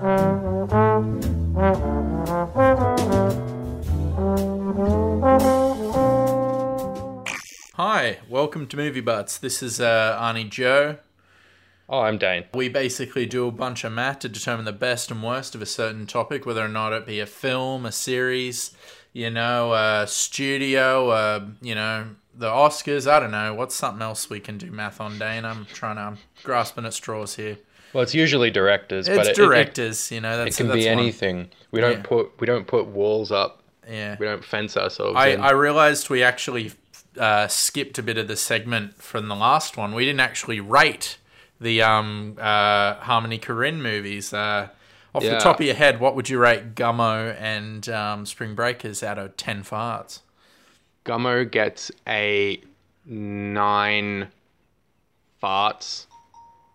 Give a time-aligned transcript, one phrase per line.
[0.00, 0.04] Hi,
[8.28, 9.38] welcome to Movie Butts.
[9.38, 10.98] This is uh, Arnie Joe.
[11.88, 12.44] Oh, I'm Dane.
[12.54, 15.66] We basically do a bunch of math to determine the best and worst of a
[15.66, 18.76] certain topic, whether or not it be a film, a series,
[19.12, 23.10] you know, a studio, uh, you know, the Oscars.
[23.10, 23.52] I don't know.
[23.52, 25.44] What's something else we can do math on, Dane?
[25.44, 27.58] I'm trying to, I'm grasping at straws here.
[27.92, 30.44] Well, it's usually directors, It's but it- it- directors, you know.
[30.44, 30.98] It, can that's be one.
[30.98, 31.50] anything.
[31.70, 32.02] We don't Yeah.
[32.02, 33.62] put we don't put walls up.
[33.88, 34.16] Yeah.
[34.18, 35.16] We don't fence ourselves.
[35.16, 35.40] I, in.
[35.40, 36.72] I realized we actually
[37.18, 39.94] uh, skipped a bit of the segment from the last one.
[39.94, 41.16] We didn't actually rate
[41.60, 44.32] the um, uh, Harmony Korine movies.
[44.32, 44.68] Uh,
[45.14, 49.02] off the top of your head, what would you rate Gummo and um, Spring Breakers
[49.02, 50.20] out of 10 farts?
[51.04, 52.60] Gummo gets a
[53.06, 54.28] nine
[55.42, 56.06] farts,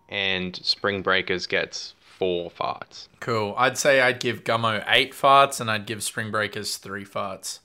[0.08, 3.08] and Spring Breakers gets four farts.
[3.20, 3.54] Cool.
[3.56, 7.60] I'd say I'd give Gummo 8 farts and I'd give Spring Breakers 3 farts.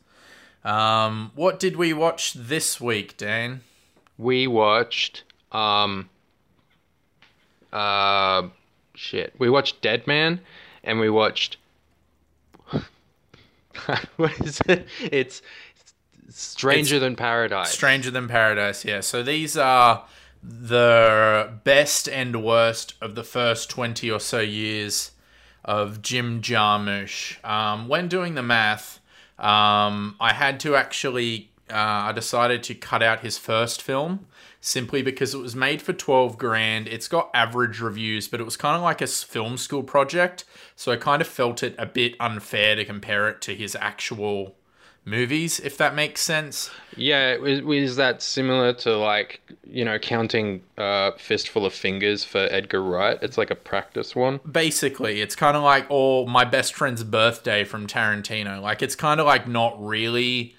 [0.63, 3.61] Um, what did we watch this week, Dan?
[4.17, 6.09] We watched um
[7.71, 8.49] uh
[8.93, 9.33] shit.
[9.39, 10.41] We watched Dead Man,
[10.83, 11.57] and we watched
[14.17, 14.87] what is it?
[14.99, 15.41] It's
[16.29, 17.71] Stranger It's Than Paradise.
[17.71, 18.99] Stranger Than Paradise, yeah.
[18.99, 20.03] So these are
[20.41, 25.11] the best and worst of the first 20 or so years
[25.65, 27.43] of Jim Jarmusch.
[27.43, 28.99] Um, when doing the math,
[29.37, 34.27] um, I had to actually, uh, I decided to cut out his first film
[34.61, 36.87] simply because it was made for 12 grand.
[36.87, 40.45] It's got average reviews, but it was kind of like a film school project.
[40.75, 44.55] So I kind of felt it a bit unfair to compare it to his actual
[45.05, 46.69] movies, if that makes sense.
[46.95, 52.83] Yeah, is that similar to like you know counting uh, fistful of fingers for Edgar
[52.83, 53.17] Wright?
[53.21, 54.39] It's like a practice one.
[54.51, 59.19] basically it's kind of like oh my best friend's birthday from tarantino like it's kind
[59.19, 60.55] of like not really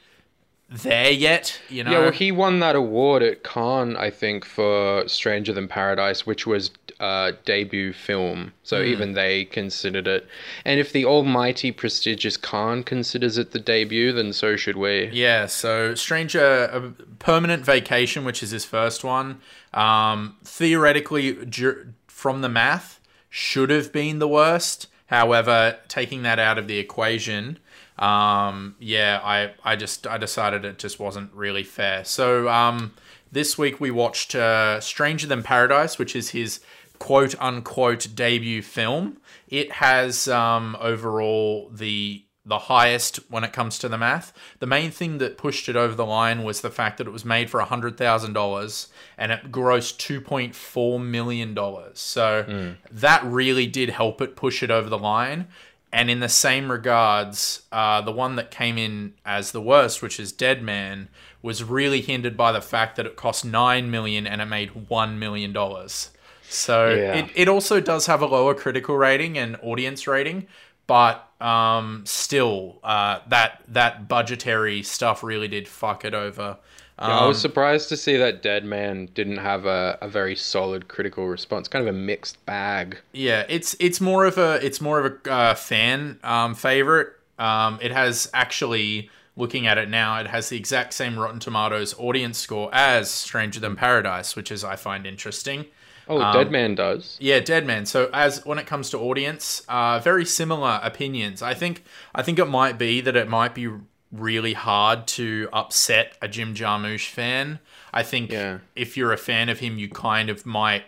[0.69, 5.07] there yet you know Yeah, well, he won that award at Cannes, I think, for
[5.09, 8.53] Stranger Than Paradise, which was uh, debut film.
[8.63, 10.27] So even they considered it.
[10.65, 15.09] And if the almighty prestigious Cannes considers it the debut, then so should we.
[15.13, 19.41] yeah so stranger permanent vacation which is his first one
[19.75, 26.59] um theoretically ju- from the math should have been the worst however taking that out
[26.59, 27.59] of the equation
[27.99, 32.93] um yeah i i just i decided it just wasn't really fair so um
[33.33, 36.61] this week we watched uh, stranger than paradise which is his
[37.01, 39.19] quote unquote debut film
[39.49, 44.33] it has um overall the the highest when it comes to the math.
[44.61, 47.25] The main thing that pushed it over the line was the fact that it was
[47.25, 48.87] made for $100,000
[49.19, 51.57] and it grossed $2.4 million.
[51.95, 55.49] So that really did help it push it over the line.
[55.93, 60.19] And in the same regards, uh, the one that came in as the worst, which
[60.19, 61.09] is Dead Man,
[61.43, 65.19] was really hindered by the fact that it cost nine million and it made one
[65.19, 66.11] million dollars.
[66.51, 67.15] So Yeah.
[67.19, 70.47] it, it also does have a lower critical rating and audience rating,
[70.87, 76.59] but um, still, uh, that that budgetary stuff really did fuck it over.
[76.99, 80.37] Um, Yeah, I was surprised to see that Dead Man didn't have a, a very
[80.37, 81.69] solid critical response.
[81.69, 82.99] Kind of a mixed bag.
[83.13, 87.09] Yeah, it's it's more of a it's more of a uh, fan um, favorite.
[87.39, 91.95] Um, it has actually looking at it now, it has the exact same Rotten Tomatoes
[91.99, 95.67] audience score as Stranger Than Paradise, which is I find interesting.
[96.11, 97.17] Oh, Um, Dead Man does.
[97.21, 97.87] Yeah, Dead Man.
[97.87, 101.41] So as when it comes to audience, uh, very similar opinions.
[101.41, 101.85] I think
[102.15, 103.69] I think it might be that it might be
[104.13, 107.61] really hard to upset a Jim Jarmusch fan.
[107.95, 108.59] I think Yeah.
[108.75, 110.83] if you're a fan of him, you kind of might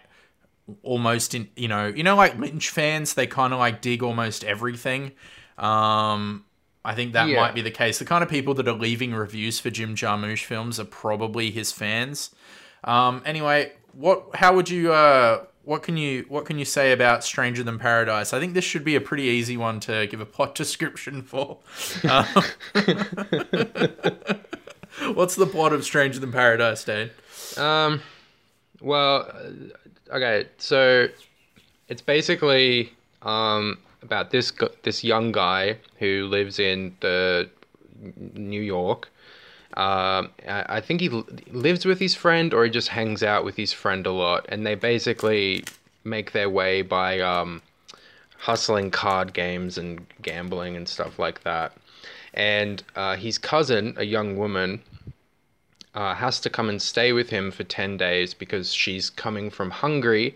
[0.83, 4.43] almost in you know you know like Lynch fans they kind of like dig almost
[4.45, 5.13] everything.
[5.59, 6.45] Um,
[6.85, 7.41] I think that Yeah.
[7.41, 7.99] might be the case.
[8.01, 11.71] The kind of people that are leaving reviews for Jim Jarmusch films are probably his
[11.71, 12.31] fans.
[12.85, 14.35] Um, anyway, what?
[14.35, 14.93] How would you?
[14.93, 16.25] Uh, what can you?
[16.29, 18.33] What can you say about Stranger Than Paradise?
[18.33, 21.59] I think this should be a pretty easy one to give a plot description for.
[22.09, 22.27] Um,
[25.15, 27.11] what's the plot of Stranger Than Paradise, Dane?
[27.57, 28.03] Um,
[28.81, 31.09] well, uh, okay, so
[31.89, 32.93] it's basically
[33.23, 34.53] um about this
[34.83, 37.49] this young guy who lives in the
[38.35, 39.11] New York.
[39.75, 41.09] Um, I think he
[41.51, 44.67] lives with his friend, or he just hangs out with his friend a lot, and
[44.67, 45.65] they basically
[46.05, 47.63] make their way by um,
[48.37, 51.73] hustling card games and gambling and stuff like that.
[52.35, 54.83] And uh, his cousin, a young woman,
[55.95, 59.71] uh, has to come and stay with him for 10 days because she's coming from
[59.71, 60.35] Hungary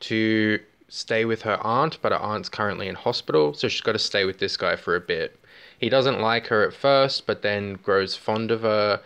[0.00, 0.58] to
[0.88, 4.24] stay with her aunt, but her aunt's currently in hospital, so she's got to stay
[4.24, 5.38] with this guy for a bit.
[5.78, 9.00] He doesn't like her at first, but then grows fond of her.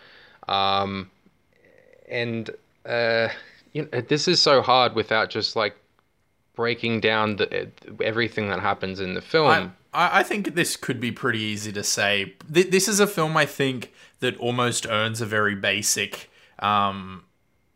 [0.47, 1.11] Um,
[2.09, 2.49] and
[2.85, 3.29] uh,
[3.73, 5.75] you know, this is so hard without just like
[6.55, 7.69] breaking down the
[8.03, 9.73] everything that happens in the film.
[9.93, 12.33] I, I think this could be pretty easy to say.
[12.47, 16.29] This is a film I think that almost earns a very basic
[16.59, 17.23] um,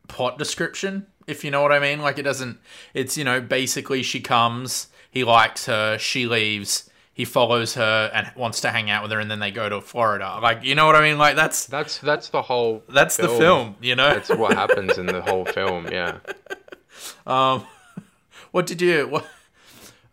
[0.08, 2.02] plot description, if you know what I mean.
[2.02, 2.60] Like it doesn't.
[2.94, 8.30] It's you know basically she comes, he likes her, she leaves, he follows her and
[8.36, 10.38] wants to hang out with her, and then they go to Florida.
[10.42, 11.18] Like you know what I mean.
[11.18, 12.84] Like that's that's that's the whole.
[12.90, 13.78] that's the film.
[13.82, 14.10] You know.
[14.10, 15.88] That's what happens in the whole film.
[15.88, 16.20] Yeah.
[17.28, 17.66] Um,
[18.52, 19.08] what did you?
[19.08, 19.28] What,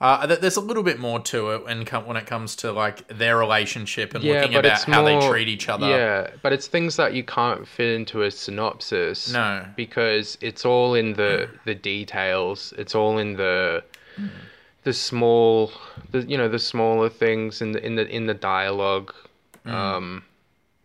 [0.01, 3.39] uh, there's a little bit more to it when when it comes to like their
[3.39, 5.89] relationship and looking about how they treat each other.
[5.89, 9.33] Yeah, but it's things that you can't fit into a synopsis.
[9.33, 9.65] No.
[9.77, 12.75] because it's all in the the details.
[12.77, 13.85] It's all in the
[14.85, 15.73] the small,
[16.11, 19.15] the you know the smaller things in the in the in the dialogue.
[19.65, 20.25] Um,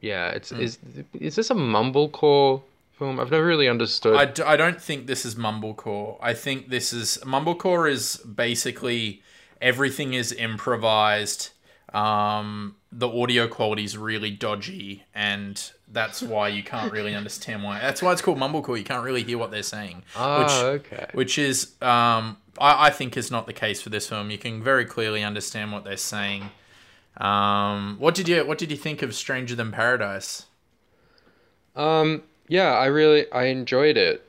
[0.02, 0.78] yeah, it's is
[1.14, 2.62] is this a mumblecore
[2.98, 3.20] film?
[3.20, 4.16] I've never really understood.
[4.16, 6.18] I, d- I don't think this is mumblecore.
[6.22, 9.22] I think this is mumblecore is basically
[9.62, 11.50] everything is improvised.
[11.94, 17.80] Um, the audio quality is really dodgy, and that's why you can't really understand why.
[17.80, 18.78] That's why it's called mumblecore.
[18.78, 20.04] You can't really hear what they're saying.
[20.16, 20.52] Ah, which,
[20.86, 21.08] okay.
[21.14, 24.30] Which is, um, I, I think, is not the case for this film.
[24.30, 26.52] You can very clearly understand what they're saying.
[27.18, 30.46] Um, what did you What did you think of Stranger Than Paradise?
[31.76, 34.24] Um, yeah, I really I enjoyed it.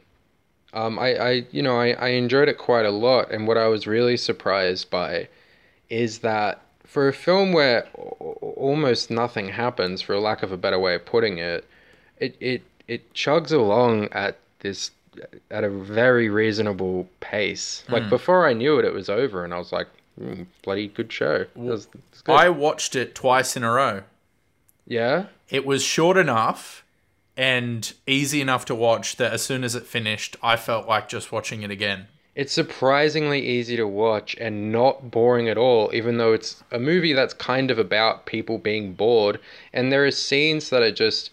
[0.72, 3.68] Um, I, I you know I, I enjoyed it quite a lot, and what I
[3.68, 5.28] was really surprised by
[5.88, 10.94] is that for a film where almost nothing happens, for lack of a better way
[10.94, 11.66] of putting it,
[12.18, 14.90] it it it chugs along at this
[15.50, 17.84] at a very reasonable pace.
[17.88, 19.86] Like before I knew it, it was over, and I was like,
[20.20, 21.34] mm, bloody good show.
[21.42, 22.32] It was- it's good.
[22.34, 24.02] I watched it twice in a row.
[24.86, 25.26] yeah.
[25.50, 26.84] It was short enough
[27.34, 31.32] and easy enough to watch that as soon as it finished, I felt like just
[31.32, 32.08] watching it again.
[32.34, 37.12] It's surprisingly easy to watch and not boring at all, even though it's a movie
[37.14, 39.40] that's kind of about people being bored.
[39.72, 41.30] And there are scenes that are just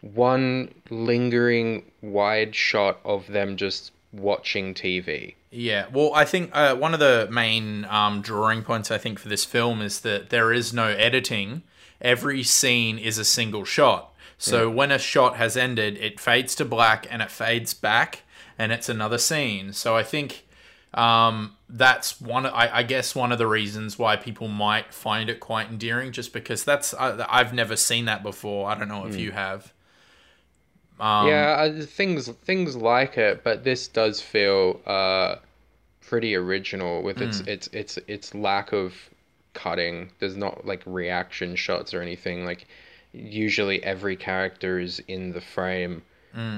[0.00, 5.34] one lingering wide shot of them just watching TV.
[5.50, 9.28] Yeah, well, I think uh, one of the main um, drawing points I think for
[9.28, 11.62] this film is that there is no editing.
[12.00, 14.14] Every scene is a single shot.
[14.38, 18.22] So when a shot has ended, it fades to black and it fades back,
[18.58, 19.74] and it's another scene.
[19.74, 20.46] So I think
[20.94, 22.46] um, that's one.
[22.46, 26.32] I, I guess one of the reasons why people might find it quite endearing, just
[26.32, 28.70] because that's I, I've never seen that before.
[28.70, 29.74] I don't know if you have.
[31.00, 35.36] Um, yeah, uh, things things like it, but this does feel uh,
[36.00, 38.94] pretty original with its its its its lack of
[39.54, 40.10] cutting.
[40.18, 42.44] There's not like reaction shots or anything.
[42.44, 42.66] Like
[43.12, 46.02] usually every character is in the frame,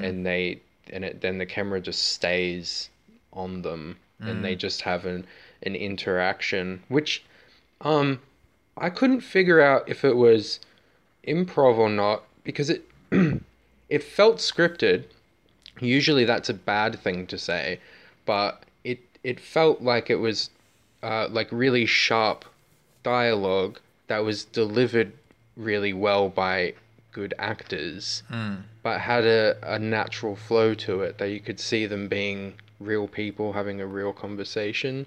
[0.00, 0.60] and they
[0.90, 2.90] and it, then the camera just stays
[3.32, 3.96] on them,
[4.26, 5.26] and they just have an
[5.62, 7.22] an interaction, which
[7.80, 8.20] um
[8.76, 10.60] I couldn't figure out if it was
[11.26, 12.84] improv or not because it
[13.92, 15.04] it felt scripted.
[15.78, 17.78] Usually that's a bad thing to say,
[18.24, 20.48] but it it felt like it was
[21.02, 22.46] uh, like really sharp
[23.02, 25.12] dialogue that was delivered
[25.56, 26.72] really well by
[27.12, 28.22] good actors,
[28.82, 33.06] but had a, a natural flow to it that you could see them being real
[33.06, 35.04] people having a real conversation.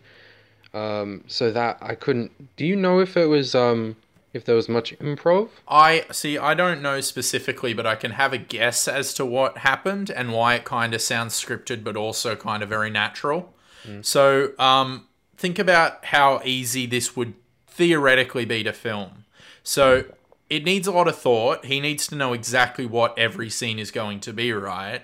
[0.76, 2.56] Um, so that I couldn't.
[2.56, 3.96] Do you know if it was um
[4.36, 5.50] if there was much improv?
[5.68, 6.38] I see.
[6.38, 10.32] I don't know specifically, but I can have a guess as to what happened and
[10.32, 13.54] why it kind of sounds scripted, but also kind of very natural.
[14.02, 17.36] So, um, think about how easy this would
[17.68, 19.26] theoretically be to film.
[19.62, 20.06] So,
[20.50, 21.66] it needs a lot of thought.
[21.66, 25.02] He needs to know exactly what every scene is going to be, right?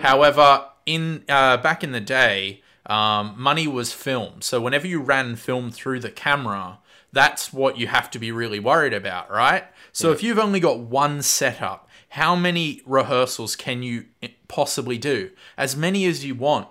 [0.00, 4.40] However, in uh, back in the day, um, money was film.
[4.40, 6.78] So whenever you ran film through the camera,
[7.12, 9.64] that's what you have to be really worried about, right?
[9.92, 14.06] So if you've only got one setup, how many rehearsals can you
[14.48, 15.30] possibly do?
[15.56, 16.68] As many as you want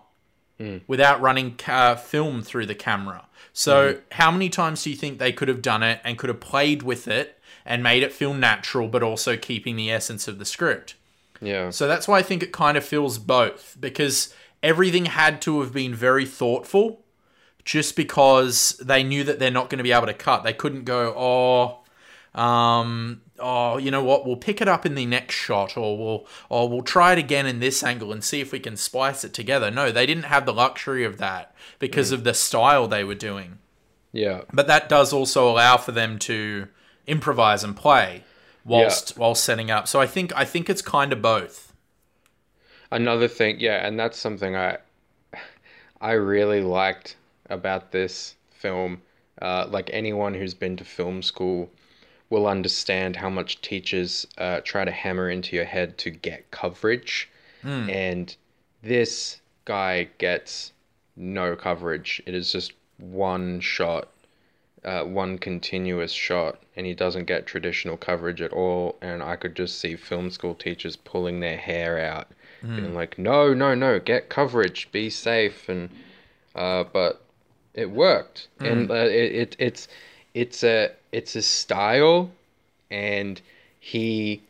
[0.88, 3.25] without running uh, film through the camera.
[3.54, 6.39] So how many times do you think they could have done it and could have
[6.39, 10.46] played with it and made it feel natural, but also keeping the essence of the
[10.46, 10.96] script?
[11.42, 11.70] Yeah.
[11.70, 15.74] So that's why I think it kind of feels both because everything had to have
[15.74, 17.04] been very thoughtful
[17.65, 20.43] just because they knew that they're not going to be able to cut.
[20.43, 24.25] They couldn't go, oh, um, oh, you know what?
[24.25, 27.45] We'll pick it up in the next shot, or we'll or we'll try it again
[27.45, 29.72] in this angle and see if we can splice it together.
[29.72, 33.57] No, they didn't have the luxury of that because of the style they were doing.
[34.12, 34.43] Yeah.
[34.53, 36.67] But that does also allow for them to
[37.07, 38.24] improvise and play
[38.63, 39.88] whilst while setting up.
[39.88, 41.74] So I think I think it's kind of both.
[42.91, 44.77] Another thing, yeah, and that's something I
[46.00, 47.15] I really liked
[47.50, 49.02] about this film.
[49.42, 51.70] Uh, like anyone who's been to film school
[52.30, 57.30] will understand how much teachers uh, try to hammer into your head to get coverage,
[57.90, 58.36] and
[58.84, 60.72] this guy gets
[61.16, 62.22] no coverage.
[62.25, 64.08] It is just one shot,
[64.84, 68.98] uh, one continuous shot, and he doesn't get traditional coverage at all.
[69.02, 72.28] And I could just see film school teachers pulling their hair out,
[72.62, 75.90] being like, "No, no, no, get coverage, be safe." And
[76.56, 77.25] uh, but
[77.75, 79.88] it worked, and uh, it, it it's
[80.34, 82.32] it's a it's a style,
[82.89, 83.39] and
[83.79, 84.41] he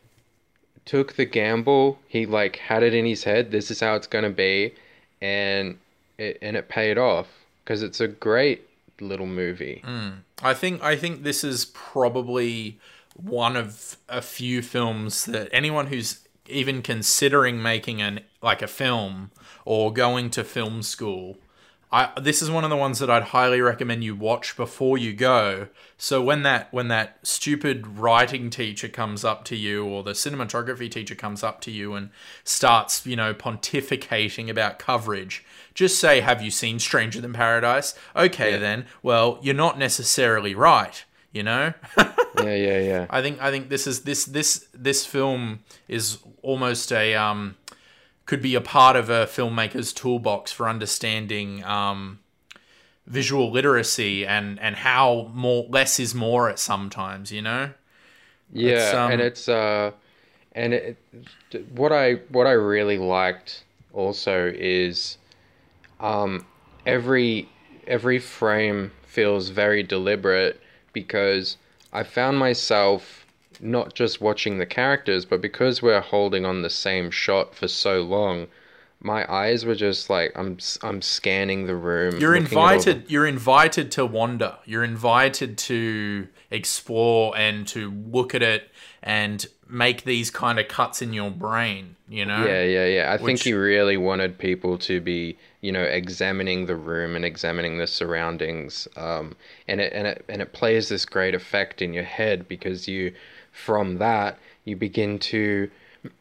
[0.84, 1.98] took the gamble.
[2.08, 3.50] He like had it in his head.
[3.50, 4.74] This is how it's gonna be,
[5.20, 5.76] and
[6.18, 7.26] it and it paid off
[7.64, 8.68] because it's a great
[9.00, 9.82] little movie.
[10.42, 12.78] I think I think this is probably
[13.14, 19.32] one of a few films that anyone who's even considering making an like a film
[19.64, 21.36] or going to film school
[21.92, 25.12] I this is one of the ones that I'd highly recommend you watch before you
[25.12, 25.68] go.
[25.96, 30.90] So when that when that stupid writing teacher comes up to you or the cinematography
[30.90, 32.10] teacher comes up to you and
[32.42, 38.58] starts, you know, pontificating about coverage, just say, "Have you seen Stranger Than Paradise?" Okay,
[38.58, 38.86] then.
[39.02, 41.72] Well, you're not necessarily right, you know?
[41.96, 43.06] yeah, yeah, yeah.
[43.10, 47.56] I think I think this is this this this film is almost a um
[48.26, 52.18] could be a part of a filmmaker's toolbox for understanding um
[53.06, 57.70] visual literacy and and how more less is more at sometimes you know?
[58.52, 59.92] Yeah, It's, um, and it's uh,
[60.52, 60.96] and it,
[61.70, 65.18] what I what I really liked also is,
[66.00, 66.46] um,
[66.86, 67.48] every
[67.86, 70.60] every frame feels very deliberate
[70.92, 71.56] because
[71.92, 73.25] I found myself
[73.60, 78.02] not just watching the characters, but because we're holding on the same shot for so
[78.02, 78.48] long,
[79.06, 82.18] my eyes were just like I'm I'm scanning the room.
[82.18, 88.34] you're all the- invited you're invited to wander you're invited to explore and to look
[88.34, 88.70] at it
[89.02, 93.12] and make these kind of cuts in your brain you know Yeah, yeah, yeah.
[93.12, 97.78] I think he really wanted people to be, you know, examining the room and examining
[97.78, 98.86] the surroundings.
[98.96, 99.34] Um,
[99.66, 103.12] and it and it and it plays this great effect in your head because you,
[103.50, 105.68] from that, you begin to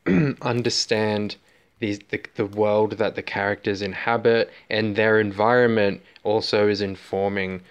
[0.42, 1.36] understand
[1.86, 7.62] these the, the world that the characters inhabit and their environment also is informing,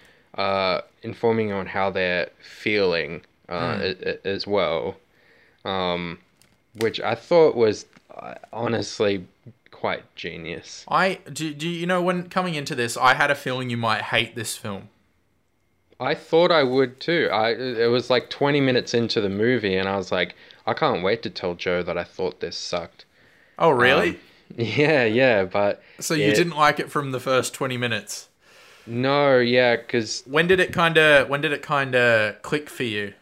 [0.45, 4.95] uh, informing on how they're feeling, uh, a- as well
[5.65, 6.19] um,
[6.77, 9.25] which I thought was uh, honestly
[9.71, 10.85] quite genius.
[10.87, 14.03] I do, do you know when coming into this I had a feeling you might
[14.03, 14.89] hate this film
[15.99, 17.29] I thought I would too.
[17.31, 17.51] I
[17.85, 20.35] it was like 20 minutes into the movie, and I was like,
[20.67, 23.04] I can't wait to tell Joe that I thought this sucked.
[23.59, 24.19] Oh really
[24.57, 28.29] Yeah, yeah, but so you it- didn't like it from the first 20 minutes
[28.87, 32.83] no, yeah, because when did it kind of when did it kind of click for
[32.83, 33.13] you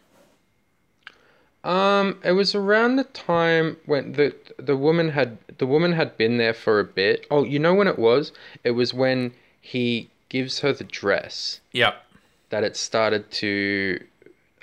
[1.63, 6.37] Um, it was around the time when the the woman had the woman had been
[6.37, 7.25] there for a bit.
[7.31, 8.33] Oh, you know when it was?
[8.65, 12.03] It was when he gives her the dress yep
[12.49, 14.03] that it started to.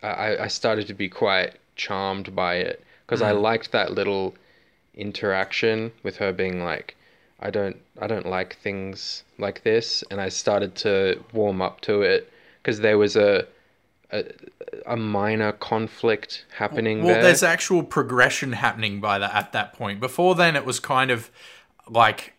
[0.03, 4.35] I I started to be quite charmed by it because I liked that little
[4.95, 6.97] interaction with her being like,
[7.41, 12.03] I don't I don't like things like this, and I started to warm up to
[12.03, 12.33] it
[12.63, 13.47] because there was a.
[14.13, 14.25] A,
[14.87, 17.23] a minor conflict happening Well, there.
[17.23, 20.01] there's actual progression happening by that at that point.
[20.01, 21.31] Before then, it was kind of
[21.89, 22.35] like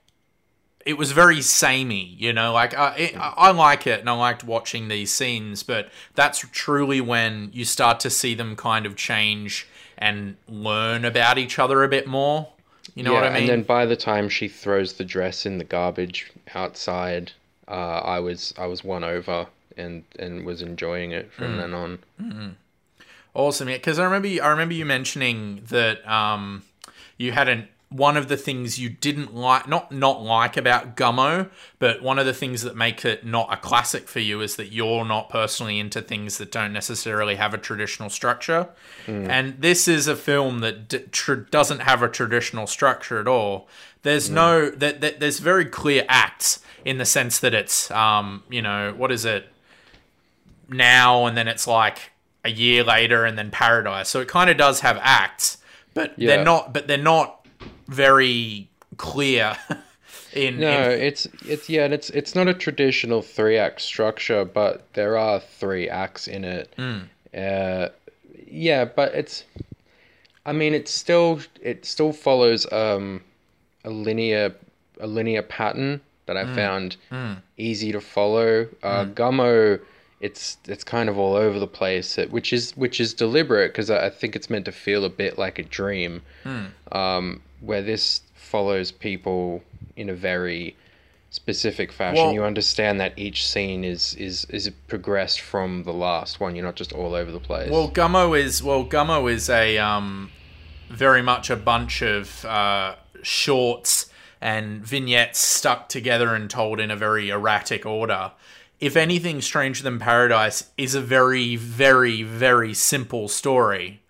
[0.86, 2.52] it was very samey, you know.
[2.52, 6.40] Like uh, it, I, I like it, and I liked watching these scenes, but that's
[6.52, 9.66] truly when you start to see them kind of change
[10.02, 12.50] and learn about each other a bit more.
[12.96, 13.38] You know what I mean?
[13.44, 17.32] And then by the time she throws the dress in the garbage outside,
[17.68, 17.72] uh,
[18.04, 21.34] I was I was won over and and was enjoying it Mm.
[21.34, 22.00] from then on.
[23.34, 23.78] Awesome, yeah.
[23.78, 26.64] Because I remember, you, I remember you mentioning that um,
[27.18, 31.50] you had an one of the things you didn't like, not not like about Gummo,
[31.78, 34.72] but one of the things that make it not a classic for you is that
[34.72, 38.70] you're not personally into things that don't necessarily have a traditional structure.
[39.08, 43.68] And this is a film that d- tr- doesn't have a traditional structure at all.
[44.04, 48.62] There's no that, that there's very clear acts in the sense that it's um, you
[48.62, 49.50] know what is it
[50.70, 52.12] now and then it's like
[52.44, 54.10] a year later and then Paradise.
[54.10, 55.58] So it kind of does have acts,
[55.94, 56.36] but Yeah.
[56.36, 56.74] they're not.
[56.74, 57.41] But they're not
[57.92, 58.68] very
[58.98, 59.56] clear.
[60.34, 64.46] in, No, in it's it's yeah, and it's it's not a traditional three act structure,
[64.46, 66.74] but there are three acts in it.
[67.38, 67.90] Uh,
[68.48, 69.46] yeah, but it's,
[70.46, 73.22] I mean, it's still it still follows um,
[73.86, 74.56] a linear
[75.00, 76.98] a linear pattern that I found
[77.58, 78.68] easy to follow.
[78.84, 79.80] Uh, Gummo,
[80.20, 84.06] it's it's kind of all over the place, which is which is deliberate because I
[84.08, 86.22] I think it's meant to feel a bit like a dream
[86.92, 89.64] um, where this follows people
[89.96, 90.76] in a very
[91.30, 92.26] specific fashion.
[92.26, 96.56] Well- you understand that each scene is is is progressed from the last one.
[96.56, 97.72] You're not just all over the place.
[97.72, 100.32] Well, Gummo is well, Gummo is a um,
[100.90, 104.08] very much a bunch of uh, shorts
[104.42, 108.32] and vignettes stuck together and told in a very erratic order.
[108.80, 114.02] If anything, Stranger Than Paradise is a very, very, very simple story.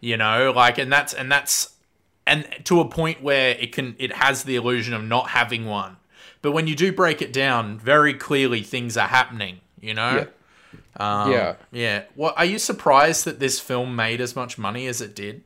[0.00, 1.74] You know, like, and that's and that's
[2.30, 5.96] and to a point where it can it has the illusion of not having one.
[6.42, 9.60] But when you do break it down, very clearly things are happening.
[9.80, 10.26] You know.
[10.96, 11.54] Um, yeah.
[11.72, 12.02] Yeah.
[12.14, 15.42] Well, are you surprised that this film made as much money as it did?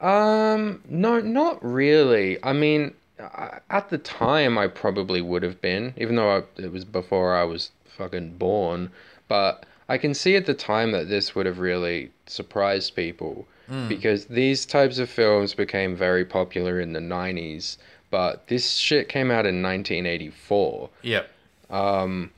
[0.00, 2.42] Um, no, not really.
[2.44, 6.84] I mean, at the time, I probably would have been, even though I, it was
[6.84, 8.90] before I was fucking born.
[9.26, 13.88] But I can see at the time that this would have really surprised people Mm.
[13.88, 17.76] because these types of films became very popular in the 90s.
[18.10, 20.88] But this shit came out in 1984.
[21.02, 21.30] Yep.
[21.68, 22.30] Um,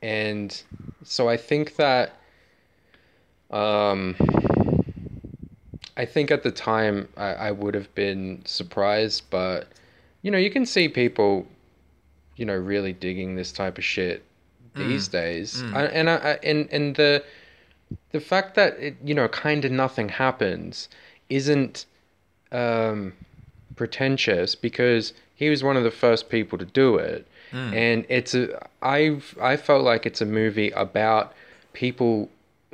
[0.00, 0.62] and
[1.02, 2.12] so I think that
[3.50, 4.14] um
[5.96, 9.66] I think at the time I, I would have been surprised, but
[10.22, 11.46] you know, you can see people,
[12.36, 14.24] you know, really digging this type of shit
[14.74, 14.86] mm.
[14.86, 15.62] these days.
[15.62, 15.74] Mm.
[15.74, 17.24] I, and I, I and and the
[18.12, 20.88] the fact that it, you know, kind of nothing happens
[21.28, 21.86] isn't
[22.52, 23.12] um
[23.76, 27.26] pretentious because he was one of the first people to do it.
[27.52, 31.32] And it's a i've i felt like it's a movie about
[31.72, 32.28] people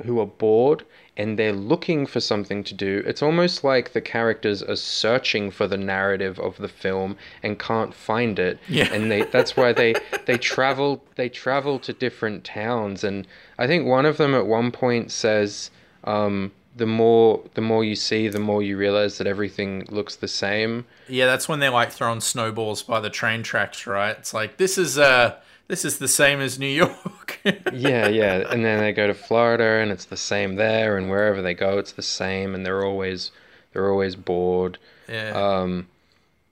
[0.05, 0.83] who are bored
[1.19, 5.67] and they're looking for something to do it's almost like the characters are searching for
[5.67, 8.93] the narrative of the film and can't find it Yeah.
[8.93, 13.27] and they that's why they they travel they travel to different towns and
[13.57, 15.71] i think one of them at one point says
[16.03, 20.27] um the more the more you see the more you realize that everything looks the
[20.27, 24.15] same Yeah, that's when they're like throwing snowballs by the train tracks, right?
[24.15, 27.39] It's like this is uh this is the same as New York.
[27.73, 28.47] yeah yeah.
[28.49, 31.77] And then they go to florida and it's the same there and wherever they go
[31.77, 33.31] it's the same and they're always
[33.73, 34.77] they're always bored.
[35.07, 35.31] Yeah.
[35.31, 35.87] um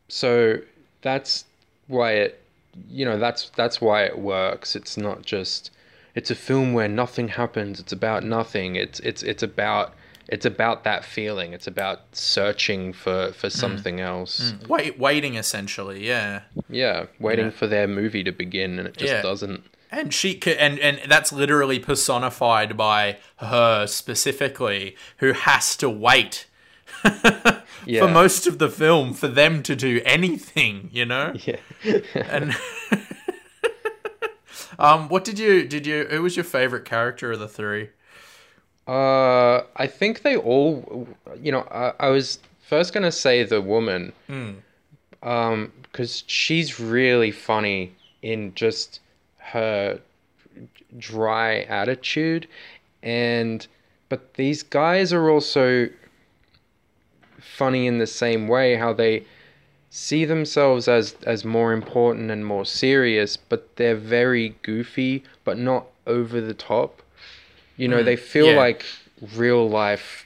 [0.08, 0.60] so
[1.02, 1.46] that's
[1.88, 2.42] why it
[2.90, 4.76] you know that's that's why it works.
[4.76, 5.72] It's not just
[6.14, 7.80] it's a film where nothing happens.
[7.80, 8.76] It's about nothing.
[8.76, 9.94] It's it's it's about
[10.28, 16.42] it's about that feeling it's about searching for for something else Wait, waiting essentially, yeah.
[16.70, 17.52] yeah waiting Yeah.
[17.52, 19.22] for their movie to begin and it just Yeah.
[19.22, 25.90] doesn't And she ca- and and that's literally personified by her specifically, who has to
[25.90, 26.48] wait
[27.86, 28.02] Yeah.
[28.02, 31.34] for most of the film for them to do anything, you know.
[31.46, 31.58] yeah
[32.16, 32.56] And
[34.80, 36.06] um, what did you did you?
[36.10, 37.90] Who was your favorite character of the three?
[38.88, 41.08] Uh, I think they all,
[41.42, 44.14] you know, I, I was first gonna say the woman,
[45.24, 49.00] um, because she's really funny in just
[49.38, 50.00] her
[50.98, 52.48] dry attitude,
[53.02, 53.66] and
[54.10, 55.90] but these guys are also
[57.40, 59.24] funny in the same way how they
[59.90, 65.86] see themselves as as more important and more serious but they're very goofy but not
[66.06, 67.02] over the top
[67.78, 68.06] you know mm-hmm.
[68.06, 68.58] they feel yeah.
[68.58, 68.86] like
[69.36, 70.26] real life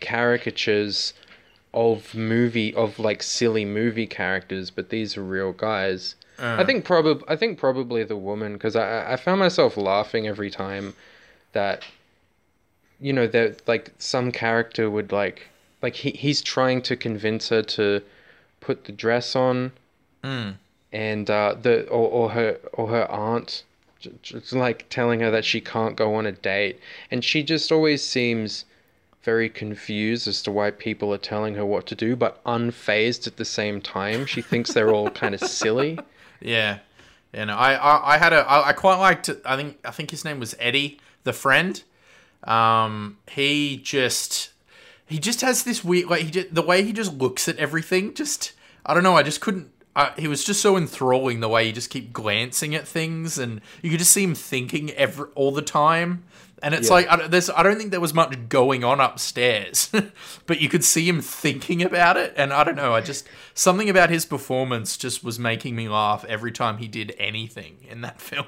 [0.00, 1.14] caricatures
[1.72, 6.14] of movie of like silly movie characters but these are real guys.
[6.38, 6.66] I uh.
[6.66, 10.94] think probably i think probably the woman because i i found myself laughing every time
[11.52, 11.84] that
[13.00, 15.48] you know that like some character would like
[15.82, 18.02] like he, he's trying to convince her to
[18.60, 19.72] put the dress on
[20.22, 20.54] mm.
[20.92, 23.62] and uh the or, or her or her aunt
[24.22, 26.78] just like telling her that she can't go on a date
[27.10, 28.64] and she just always seems
[29.22, 33.36] very confused as to why people are telling her what to do but unfazed at
[33.36, 35.98] the same time she thinks they're all kind of silly
[36.44, 36.80] Yeah,
[37.32, 39.30] you know, I I, I had a I, I quite liked.
[39.44, 41.82] I think I think his name was Eddie, the friend.
[42.44, 44.50] Um, he just
[45.06, 48.12] he just has this weird like he just, the way he just looks at everything.
[48.14, 48.52] Just
[48.84, 49.16] I don't know.
[49.16, 49.70] I just couldn't.
[49.96, 53.60] Uh, he was just so enthralling the way he just keep glancing at things, and
[53.82, 56.24] you could just see him thinking every all the time.
[56.62, 56.94] And it's Yeah.
[56.94, 59.90] like I don't, there's I don't think there was much going on upstairs,
[60.46, 62.32] but you could see him thinking about it.
[62.36, 66.24] And I don't know, I just something about his performance just was making me laugh
[66.26, 68.46] every time he did anything in that film.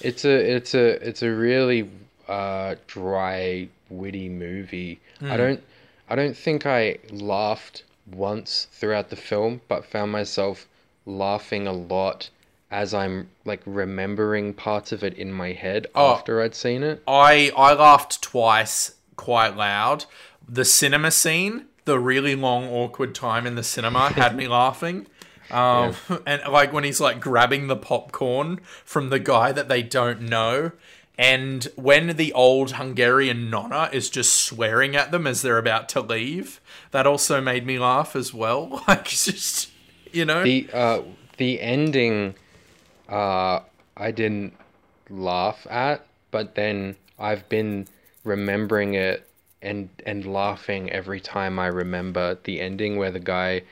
[0.00, 1.90] It's a it's a it's a really
[2.28, 5.00] uh, dry, witty movie.
[5.20, 5.62] I don't
[6.08, 7.82] I don't think I laughed
[8.14, 10.66] once throughout the film, but found myself
[11.06, 12.30] laughing a lot
[12.70, 16.12] as I'm like remembering parts of it in my head Oh.
[16.12, 17.02] after I'd seen it.
[17.06, 20.04] I I laughed twice quite loud.
[20.48, 25.06] The cinema scene, the really long awkward time in the cinema had me laughing.
[25.50, 25.94] Um,
[26.26, 30.70] and like when he's like grabbing the popcorn from the guy that they don't know.
[31.20, 36.00] And when the old Hungarian nonna is just swearing at them as they're about to
[36.00, 38.82] leave, that also made me laugh as well.
[38.88, 39.70] Like, just,
[40.12, 40.42] you know?
[40.42, 41.02] The uh
[41.36, 42.36] the ending
[43.06, 43.60] uh
[43.98, 44.54] I didn't
[45.10, 47.86] laugh at, but then I've been
[48.24, 49.28] remembering it
[49.60, 53.62] and and laughing every time I remember the ending where the guy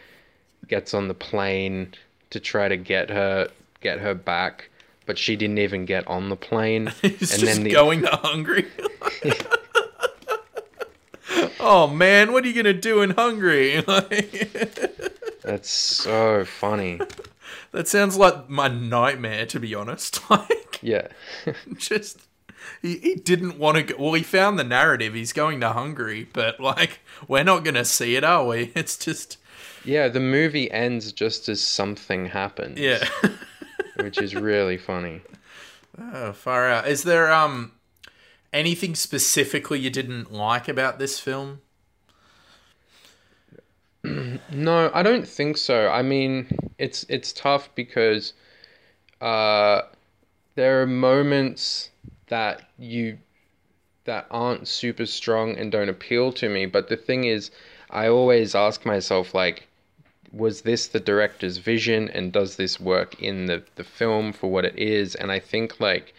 [0.67, 1.95] gets on the plane
[2.29, 3.49] to try to get her
[3.81, 4.69] get her back,
[5.09, 6.93] but she didn't even get on the plane.
[7.03, 8.67] He's and just then the going to Hungary.
[11.61, 13.81] oh man, what are you gonna do in Hungary?
[15.43, 17.01] That's so funny.
[17.73, 20.21] that sounds like my nightmare, to be honest.
[20.31, 21.09] Like, Yeah.
[21.79, 22.19] just
[22.83, 23.95] he, he didn't want to go.
[23.99, 25.15] Well, he found the narrative.
[25.15, 28.73] He's going to Hungary, but like, we're not gonna see it, are we?
[28.77, 29.39] It's just
[29.87, 32.79] yeah, the movie ends just as something happens.
[32.79, 33.09] yeah.
[33.99, 35.23] Which is really funny.
[35.99, 36.89] oh, far out.
[36.89, 37.73] Is there um
[38.53, 41.61] anything specifically you didn't like about this film?
[44.51, 45.89] No, I don't think so.
[45.89, 46.47] I mean,
[46.79, 48.33] it's it's tough because
[49.21, 49.83] uh,
[50.55, 51.91] there are moments
[52.29, 53.19] that you
[54.05, 56.65] that aren't super strong and don't appeal to me.
[56.67, 57.51] But the thing is,
[57.91, 59.68] I always ask myself like,
[60.33, 64.65] was this the director's vision, and does this work in the the film for what
[64.65, 65.15] it is?
[65.15, 66.15] And I think like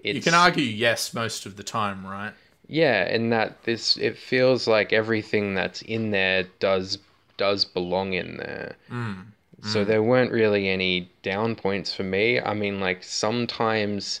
[0.00, 2.34] it's You can argue yes most of the time, right?
[2.68, 6.98] yeah, in that this it feels like everything that's in there does
[7.36, 8.76] does belong in there.
[8.90, 9.26] Mm,
[9.62, 9.86] so mm.
[9.86, 12.40] there weren't really any down points for me.
[12.40, 14.20] I mean, like sometimes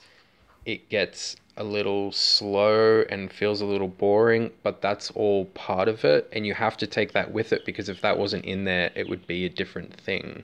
[0.66, 6.04] it gets a little slow and feels a little boring, but that's all part of
[6.04, 8.90] it, and you have to take that with it because if that wasn't in there,
[8.94, 10.42] it would be a different thing.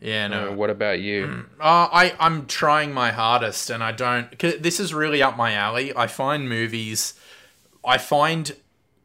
[0.00, 0.50] Yeah, no.
[0.50, 1.46] Uh, what about you?
[1.58, 4.38] Uh, I I'm trying my hardest, and I don't.
[4.38, 5.96] this is really up my alley.
[5.96, 7.14] I find movies,
[7.84, 8.54] I find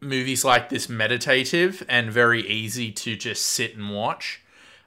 [0.02, 4.41] movies like this meditative and very easy to just sit and watch,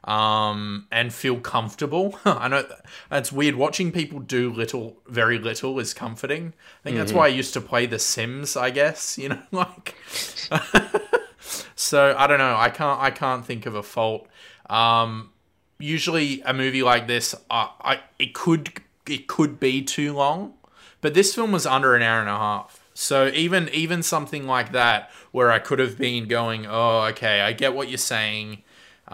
[0.04, 2.18] um, and feel comfortable.
[2.24, 2.66] I know
[3.10, 6.52] it's weird watching people do little, very little is comforting.
[6.80, 8.56] I think that's why I used to play The Sims.
[8.56, 9.94] I guess you know, like.
[11.74, 12.56] so I don't know.
[12.56, 13.00] I can't.
[13.00, 14.28] I can't think of a fault.
[14.70, 15.30] Um,
[15.78, 20.54] usually a movie like this, uh, I it could it could be too long,
[21.00, 22.80] but this film was under an hour and a half.
[22.94, 27.52] So even even something like that, where I could have been going, oh, okay, I
[27.52, 28.62] get what you're saying.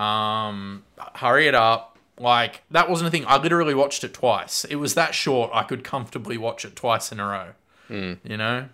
[0.01, 0.85] Um,
[1.17, 1.99] hurry it up.
[2.19, 3.25] Like that wasn't a thing.
[3.27, 4.65] I literally watched it twice.
[4.67, 5.51] It was that short.
[5.55, 7.49] I could comfortably watch it twice in a row.
[7.89, 8.69] You know.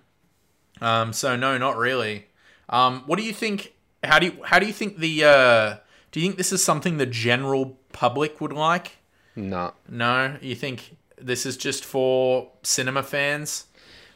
[0.80, 2.26] Um, so no, not really.
[2.68, 3.72] Um, what do you think?
[4.04, 5.76] How do you how do you think the uh,
[6.12, 8.98] do you think this is something the general public would like?
[9.36, 9.72] Nah.
[9.88, 13.66] No, you think this is just for cinema fans?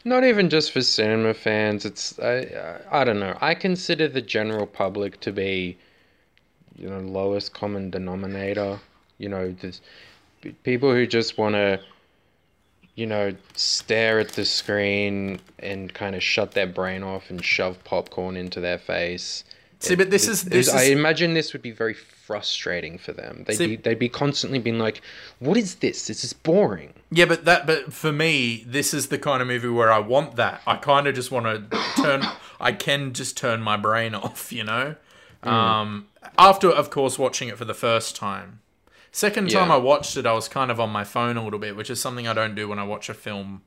[0.04, 1.84] Not even just for cinema fans.
[1.84, 3.36] It's I I don't know.
[3.40, 5.78] I consider the general public to be,
[6.80, 8.80] you know, lowest common denominator.
[9.18, 9.80] You know, there's
[10.62, 11.80] people who just want to,
[12.94, 17.82] you know, stare at the screen and kind of shut their brain off and shove
[17.84, 19.44] popcorn into their face.
[19.80, 23.44] See, but this is this I imagine this would be very frustrating for them.
[23.46, 25.00] They'd See- be they'd be constantly being like,
[25.38, 26.06] "What is this?
[26.06, 29.68] This is boring." yeah, but that but for me, this is the kind of movie
[29.68, 30.60] where I want that.
[30.66, 32.22] I kind of just want to turn.
[32.60, 34.96] I can just turn my brain off, you know.
[35.42, 36.06] Um,
[36.38, 38.61] after, of course, watching it for the first time.
[39.12, 39.74] Second time Yeah.
[39.74, 42.00] I watched it, I was kind of on my phone a little bit, which is
[42.00, 43.62] something I don't do when I watch a film,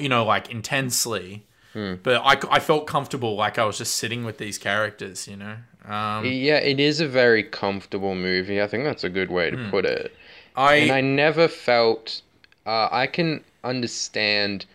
[0.00, 1.44] you know, like intensely.
[1.74, 5.58] But I, I felt comfortable, like I was just sitting with these characters, you know.
[5.88, 8.60] Um, Yeah, it is a very comfortable movie.
[8.60, 9.70] I think that's a good way to Hmm.
[9.70, 10.12] put it.
[10.56, 12.22] I, And I never felt.
[12.66, 14.66] Uh, I can understand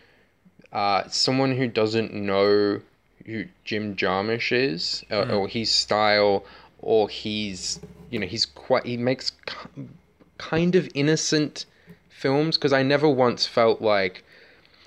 [0.72, 2.80] uh, someone who doesn't know
[3.26, 5.30] who Jim Jarmusch is, or, Hmm.
[5.34, 6.44] or his style,
[6.84, 9.32] or he's you know he's quite he makes
[10.38, 11.64] kind of innocent
[12.08, 14.22] films because I never once felt like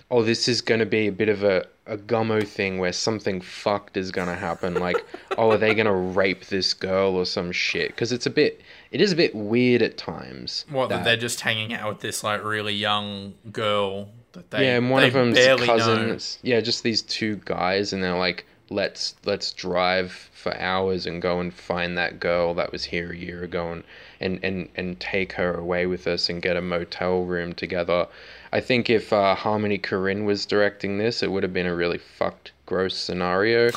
[0.10, 3.40] oh this is going to be a bit of a a gummo thing where something
[3.40, 4.76] fucked is going to happen.
[4.76, 5.06] Like
[5.38, 7.90] oh are they going to rape this girl or some shit?
[7.90, 10.66] Because it's a bit it is a bit weird at times.
[10.70, 14.78] What that they're just hanging out with this like really young girl that they yeah,
[14.78, 16.40] and one they of them's cousins.
[16.44, 21.40] Yeah, just these two guys, and they're like, "Let's let's drive for hours and go
[21.40, 23.84] and find that girl that was here a year ago, and
[24.20, 28.08] and and and take her away with us and get a motel room together."
[28.52, 31.98] I think if uh, Harmony Korine was directing this, it would have been a really
[31.98, 33.72] fucked, gross scenario.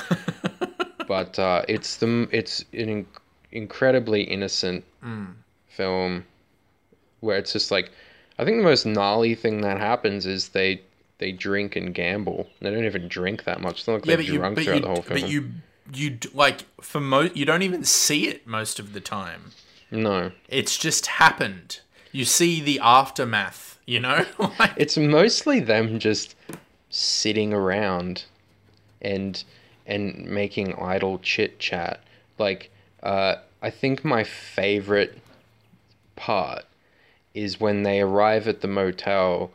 [1.08, 3.20] but uh, it's the it's an inc-
[3.52, 5.34] incredibly innocent Mm.
[5.66, 6.24] film
[7.20, 7.90] where it's just like
[8.38, 10.82] I think the most gnarly thing that happens is they
[11.20, 12.48] they drink and gamble.
[12.60, 13.80] They don't even drink that much.
[13.80, 15.20] It's not like yeah, they're but you, drunk throughout you, the whole film.
[15.20, 15.50] but you,
[15.94, 19.52] you like for most, you don't even see it most of the time.
[19.90, 21.80] no, It's just happened.
[22.10, 23.78] You see the aftermath.
[23.86, 24.24] You know,
[24.58, 26.34] like, it's mostly them just
[26.88, 28.24] sitting around
[29.02, 29.42] and
[29.86, 32.02] and making idle chit chat.
[32.38, 32.70] Like
[33.02, 35.18] uh, I think my favorite
[36.16, 36.64] part
[37.34, 39.50] is when they arrive at the motel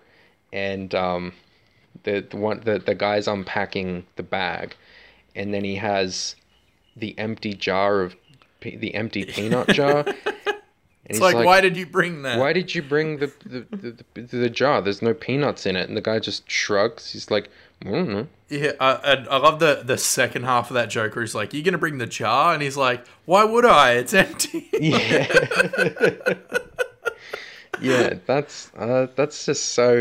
[0.53, 1.33] and um,
[2.05, 4.75] the the one the, the guy's unpacking the bag
[5.35, 6.35] and then he has
[6.95, 8.15] the empty jar of
[8.61, 10.05] the empty peanut jar
[11.07, 12.39] it's like, why did you bring that?
[12.39, 15.87] why did you bring the the, the, the the jar there's no peanuts in it
[15.87, 17.49] and the guy just shrugs he's like
[17.85, 21.23] I don't know Yeah, and I love the the second half of that joke where
[21.23, 23.93] he's like, you're gonna bring the jar?" And he's like, "Why would I?
[23.93, 25.27] It's empty." yeah
[27.81, 29.99] yeah that's uh, that's just so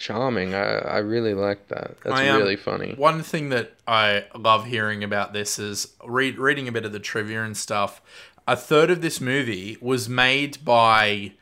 [0.00, 4.24] charming I, I really like that that's I, um, really funny One thing that I
[4.34, 8.00] love hearing about this is read, reading a bit of the trivia and stuff.
[8.48, 11.34] A third of this movie was made by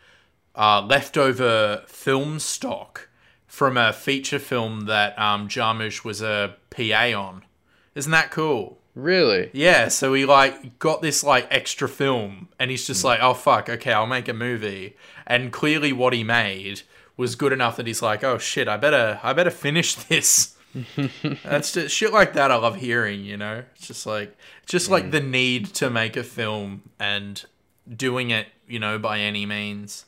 [0.56, 3.08] uh, leftover film stock
[3.46, 7.44] from a feature film that um, Jarmusch was a PA on.
[7.94, 8.78] Isn't that cool?
[8.98, 13.34] really Yeah, so he like got this like extra film and he's just like, oh
[13.34, 14.96] fuck, okay, I'll make a movie.
[15.26, 16.82] And clearly what he made
[17.18, 20.54] was good enough that he's like, oh shit, I better I better finish this.
[21.44, 23.64] That's just shit like that I love hearing, you know?
[23.74, 24.34] It's just like
[24.66, 27.44] just like the need to make a film and
[27.94, 30.04] doing it, you know, by any means.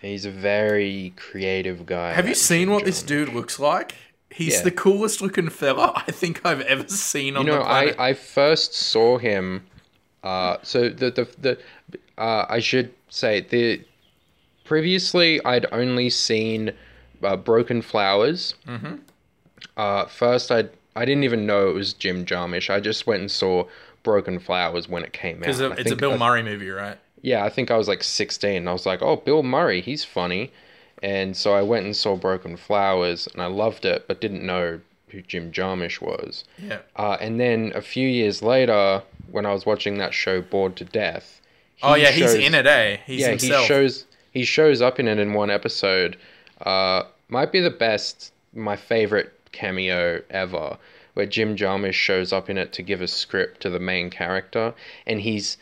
[0.00, 3.94] he's a very creative guy Have you seen what this dude looks like?
[4.30, 4.62] He's Yeah.
[4.62, 8.08] the coolest looking fella I think I've ever seen on you know the I.
[8.08, 9.64] I first saw him
[10.24, 11.58] uh so the the, the
[12.16, 13.82] uh i should say the
[14.72, 16.72] previously i'd only seen
[17.22, 18.96] uh, broken flowers mm-hmm.
[19.76, 20.64] uh first i
[20.96, 23.64] i didn't even know it was jim jarmusch i just went and saw
[24.02, 26.98] broken flowers when it came out Because it's a Bill Murray movie, right?
[27.22, 28.56] yeah, I think I was like 16.
[28.56, 30.52] And I was like, oh, Bill Murray, he's funny.
[31.02, 34.80] And so I went and saw Broken Flowers, and I loved it, but didn't know
[35.08, 36.44] who Jim Jarmusch was.
[36.58, 36.78] Yeah.
[36.94, 40.84] Uh, and then a few years later, when I was watching that show, Bored to
[40.84, 41.40] Death.
[41.82, 42.98] Oh yeah, he's in it, eh?
[43.04, 43.62] He's yeah, himself.
[43.62, 46.16] he shows he shows up in it in one episode.
[46.60, 50.78] Uh, might be the best, my favorite cameo ever,
[51.14, 54.74] where Jim Jarmusch shows up in it to give a script to the main character,
[55.06, 55.58] and he's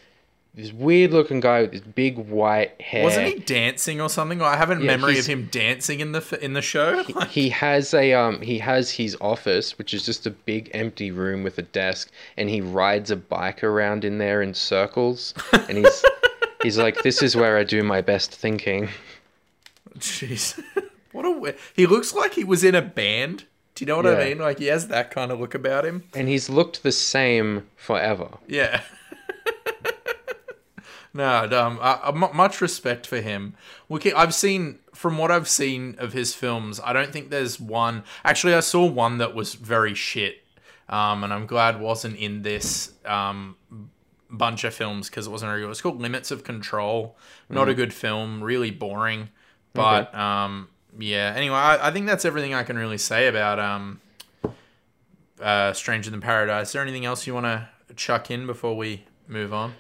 [0.52, 3.04] this weird looking guy with this big white hair.
[3.04, 4.42] Wasn't he dancing or something?
[4.42, 7.04] I have a Yeah, memory of him dancing in the in the show.
[7.14, 11.12] Like, he has a um he has his office which is just a big empty
[11.12, 15.78] room with a desk and he rides a bike around in there in circles and
[15.78, 16.04] he's
[16.62, 18.88] he's like this is where I do my best thinking.
[19.98, 20.62] Jeez,
[21.12, 23.44] what a we- he looks like he was in a band.
[23.74, 24.38] Do you know what I mean?
[24.38, 26.04] Like he has that kind of look about him.
[26.14, 28.28] And he's looked the same forever.
[28.46, 28.82] Yeah.
[31.14, 33.54] no, um, I, I- mu- much respect for him.
[33.90, 36.80] Okay, I've seen from what I've seen of his films.
[36.84, 38.04] I don't think there's one.
[38.24, 40.42] Actually, I saw one that was very shit,
[40.88, 43.56] um, and I'm glad wasn't in this um,
[44.30, 45.70] bunch of films because it wasn't very good.
[45.70, 47.16] It's called Limits of Control.
[47.48, 48.42] Not a good film.
[48.42, 49.28] Really boring.
[49.72, 51.32] But um, yeah.
[51.36, 54.00] Anyway, I, I think that's everything I can really say about um,
[55.40, 56.68] uh, Stranger Than Paradise.
[56.68, 59.74] Is there anything else you want to chuck in before we move on?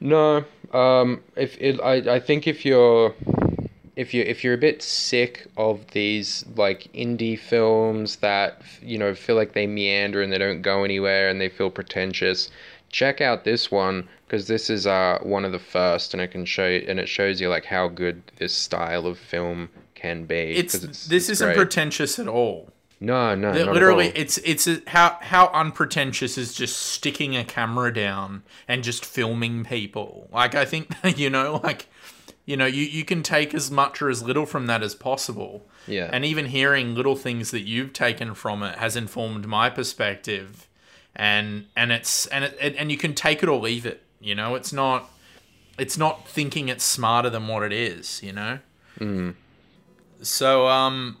[0.00, 3.14] No, um, if it, I, I think if you're,
[3.96, 9.12] if you if you're a bit sick of these like indie films that you know
[9.14, 12.48] feel like they meander and they don't go anywhere and they feel pretentious,
[12.90, 16.44] check out this one because this is uh one of the first and it can
[16.44, 20.54] show and it shows you like how good this style of film can be.
[20.56, 21.56] It's, 'cause this isn't great.
[21.56, 22.72] pretentious at all.
[23.00, 27.94] No, no, not literally, it's it's a, how how unpretentious is just sticking a camera
[27.94, 30.28] down and just filming people.
[30.32, 31.86] Like I think you know, like
[32.44, 35.64] you know, you you can take as much or as little from that as possible.
[35.86, 36.10] Yeah.
[36.12, 40.67] And even hearing little things that you've taken from it has informed my perspective,
[41.18, 44.02] and and it's and it, and you can take it or leave it.
[44.20, 45.10] You know, it's not
[45.78, 48.22] it's not thinking it's smarter than what it is.
[48.22, 48.58] You know.
[50.22, 51.18] So um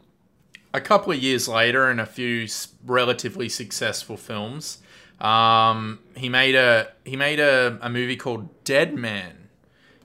[0.72, 2.46] a couple of years later, and a few
[2.84, 4.78] relatively successful films,
[5.20, 9.48] um, he made a he made a, a movie called Dead Man.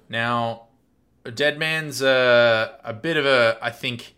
[0.10, 0.63] Now,
[1.34, 4.15] Dead Man's a, a bit of a I think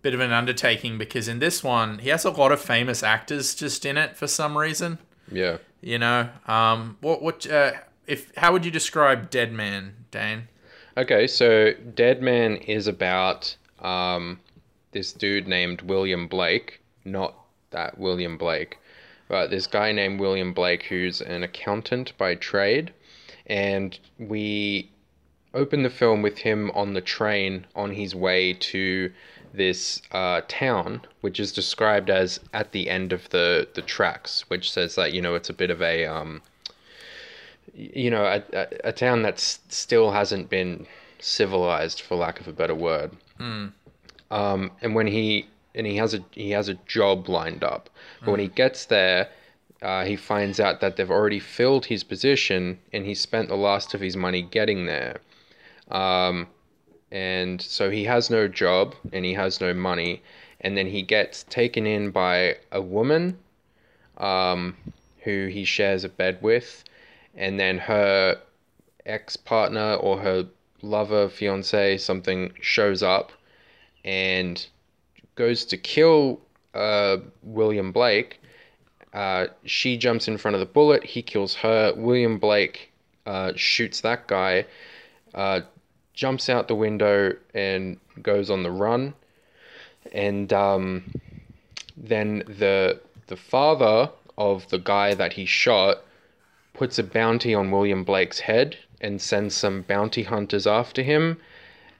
[0.00, 3.52] bit of an undertaking because in this one he has a lot of famous actors
[3.54, 4.98] just in it for some reason.
[5.30, 5.58] Yeah.
[5.80, 7.72] You know, um, what what uh,
[8.06, 10.48] if how would you describe Dead Man, Dane?
[10.96, 14.40] Okay, so Dead Man is about um,
[14.92, 17.34] this dude named William Blake, not
[17.70, 18.78] that William Blake,
[19.28, 22.92] but this guy named William Blake who's an accountant by trade.
[23.46, 24.90] And we
[25.54, 29.12] open the film with him on the train on his way to
[29.52, 34.70] this uh, town, which is described as at the end of the, the tracks, which
[34.72, 36.06] says that, you know, it's a bit of a.
[36.06, 36.42] Um,
[37.74, 40.86] you know, a, a, a town that still hasn't been
[41.20, 43.12] civilized, for lack of a better word.
[44.30, 47.88] Um, and when he and he has a he has a job lined up,
[48.20, 49.28] but when he gets there,
[49.80, 53.94] uh, he finds out that they've already filled his position, and he spent the last
[53.94, 55.20] of his money getting there.
[55.90, 56.48] Um,
[57.10, 60.22] and so he has no job and he has no money,
[60.60, 63.38] and then he gets taken in by a woman,
[64.18, 64.76] um,
[65.24, 66.84] who he shares a bed with,
[67.34, 68.40] and then her
[69.06, 70.46] ex partner or her
[70.82, 73.32] lover, fiance, something shows up
[74.04, 74.66] and
[75.34, 76.40] goes to kill
[76.74, 78.40] uh, William Blake.
[79.12, 81.02] Uh, she jumps in front of the bullet.
[81.02, 81.92] He kills her.
[81.96, 82.92] William Blake
[83.26, 84.66] uh, shoots that guy,
[85.34, 85.60] uh,
[86.18, 89.14] jumps out the window, and goes on the run.
[90.12, 91.14] And um,
[91.96, 95.98] then the the father of the guy that he shot
[96.74, 101.38] puts a bounty on William Blake's head and sends some bounty hunters after him,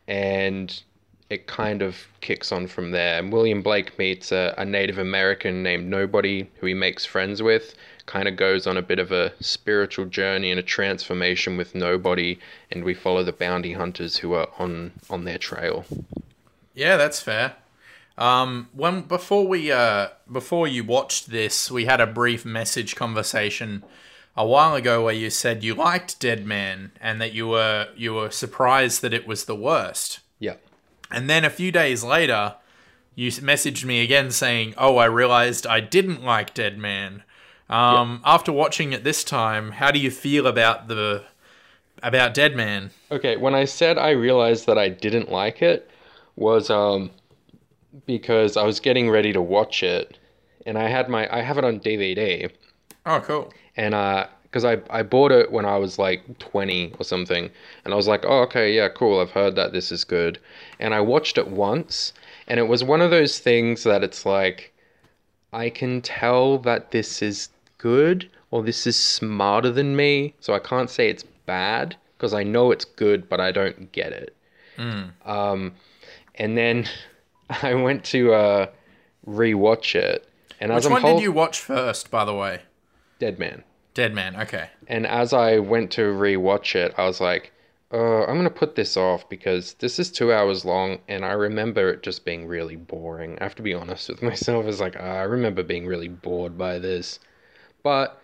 [0.09, 0.83] and
[1.31, 3.21] it kind of kicks on from there.
[3.21, 7.77] And William Blake meets a, a Native American named Nobody, who he makes friends with.
[8.09, 12.39] Kind of goes on a bit of a spiritual journey and a transformation with Nobody,
[12.71, 15.85] and we follow the bounty hunters who are on on their trail.
[16.73, 17.57] Yeah, that's fair.
[18.17, 23.85] Um, when before we uh, before you watched this, we had a brief message conversation
[24.35, 28.15] a while ago where you said you liked Dead Man and that you were you
[28.15, 30.21] were surprised that it was the worst.
[30.39, 30.55] Yeah.
[31.11, 32.55] And then a few days later,
[33.15, 37.23] you messaged me again saying, "Oh, I realized I didn't like Dead Man."
[37.71, 41.25] Um, After watching it this time, how do you feel about the
[42.03, 42.91] about Dead Man?
[43.11, 45.91] Okay, when I said I realized that I didn't like it
[46.37, 47.11] was um
[48.07, 50.19] because I was getting ready to watch it
[50.67, 52.49] and I had my I have it on DVD
[53.07, 53.53] Oh, cool.
[53.77, 57.51] and uh because I, I bought it when I was like 20 or something
[57.85, 60.39] and I was like oh okay yeah cool I've heard that this is good
[60.79, 62.13] and I watched it once
[62.47, 64.73] and it was one of those things that it's like
[65.53, 67.49] I can tell that this is
[67.79, 72.43] good or this is smarter than me so I can't say it's bad because I
[72.43, 74.35] know it's good but I don't get it
[75.25, 75.73] um
[76.37, 76.87] and then
[77.63, 78.67] I went to uh
[79.27, 80.29] rewatch it
[80.61, 82.63] and Which one hol- did you watch first, by the way?
[83.21, 83.63] Dead Man
[83.95, 84.37] Dead Man.
[84.37, 84.71] Okay.
[84.87, 87.53] and as I went to rewatch it, I was like,
[87.93, 91.91] uh, I'm gonna put this off because this is two hours long, and I remember
[91.91, 93.39] it just being really boring.
[93.41, 94.67] I have to be honest with myself.
[94.67, 97.19] It's like uh, I remember being really bored by this,
[97.89, 98.21] but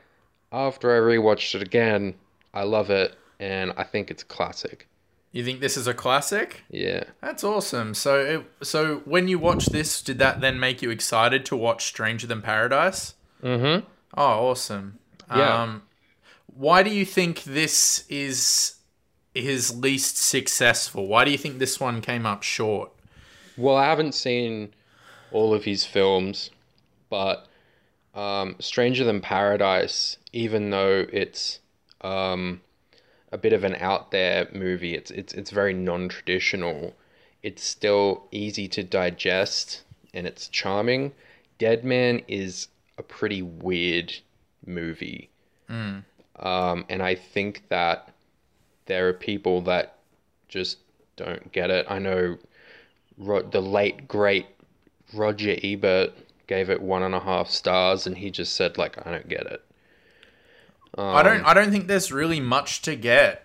[0.53, 2.17] after I rewatched it again,
[2.53, 4.87] I love it, and I think it's a classic.
[5.33, 6.65] You think this is a classic?
[6.69, 7.05] Yeah.
[7.23, 7.95] That's awesome.
[7.95, 11.87] So, it, so when you watched this, did that then make you excited to watch
[11.87, 13.15] Stranger Than Paradise?
[13.43, 13.87] Mm-hmm.
[14.19, 14.99] Oh, awesome.
[15.35, 15.63] Yeah.
[15.63, 15.85] Um,
[16.55, 18.75] why do you think this is
[19.35, 21.07] his least successful?
[21.07, 22.93] Why do you think this one came up short?
[23.57, 24.75] Well, I haven't seen
[25.33, 26.51] all of his films,
[27.09, 27.49] but
[28.15, 31.59] um, Stranger Than Paradise, even though it's
[32.01, 32.61] um,
[33.33, 36.95] a bit of an out there movie, it's it's it's very non traditional.
[37.43, 39.83] It's still easy to digest
[40.15, 41.13] and it's charming.
[41.59, 44.15] Dead Man is a pretty weird
[44.67, 45.31] movie,
[46.39, 48.13] um, and I think that
[48.87, 49.99] there are people that
[50.49, 50.79] just
[51.17, 51.87] don't get it.
[51.89, 52.39] I know
[53.19, 54.47] Ro- the late great
[55.13, 56.13] Roger Ebert
[56.47, 59.47] gave it one and a half stars, and he just said like, I don't get
[59.47, 59.65] it.
[60.97, 61.41] I don't.
[61.41, 63.41] Um, I don't think there's really much to get.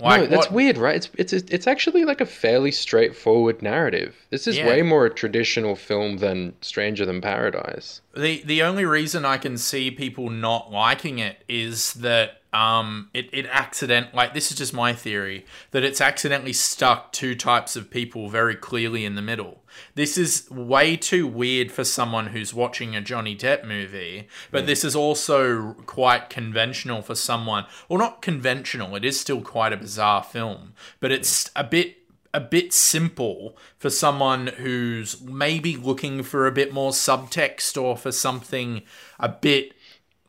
[0.00, 0.96] Like no, that's what- weird, right?
[1.16, 4.16] It's it's it's actually like a fairly straightforward narrative.
[4.28, 4.66] This is Yeah.
[4.66, 8.02] way more a traditional film than Stranger Than Paradise.
[8.14, 13.28] The the only reason I can see people not liking it is that um it,
[13.32, 17.90] it accident like this is just my theory that it's accidentally stuck two types of
[17.90, 19.62] people very clearly in the middle.
[19.94, 24.82] This is way too weird for someone who's watching a Johnny Depp movie, but this
[24.82, 27.66] is also quite conventional for someone.
[27.88, 31.98] Well not conventional, it is still quite a bizarre film, but it's a bit
[32.34, 38.12] a bit simple for someone who's maybe looking for a bit more subtext or for
[38.12, 38.82] something
[39.18, 39.74] a bit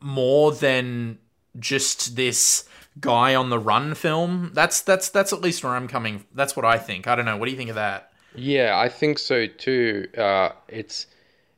[0.00, 1.18] more than
[1.58, 4.50] just this guy on the run film.
[4.54, 6.24] That's that's that's at least where I'm coming.
[6.34, 7.06] That's what I think.
[7.06, 7.36] I don't know.
[7.36, 8.12] What do you think of that?
[8.34, 10.08] Yeah, I think so too.
[10.16, 11.06] Uh, it's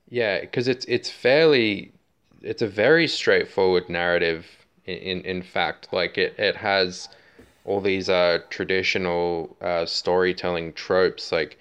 [0.09, 1.93] yeah, because it's it's fairly,
[2.40, 4.47] it's a very straightforward narrative.
[4.84, 7.09] In in, in fact, like it it has
[7.64, 11.30] all these uh, traditional uh, storytelling tropes.
[11.32, 11.59] Like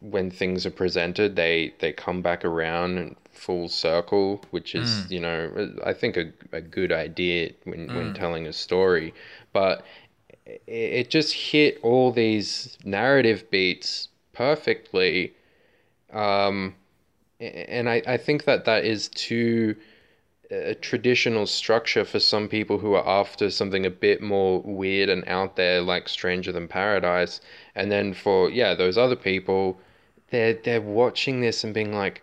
[0.00, 5.74] when things are presented, they they come back around full circle, which is you know
[5.84, 9.12] I think a a good idea when when telling a story,
[9.52, 9.84] but
[10.46, 15.34] it, it just hit all these narrative beats perfectly.
[16.12, 16.74] Um,
[17.40, 19.76] and I, I think that that is too
[20.52, 25.26] a traditional structure for some people who are after something a bit more weird and
[25.26, 27.40] out there, like Stranger Than Paradise.
[27.74, 29.80] And then for yeah, those other people,
[30.30, 32.22] they're they're watching this and being like,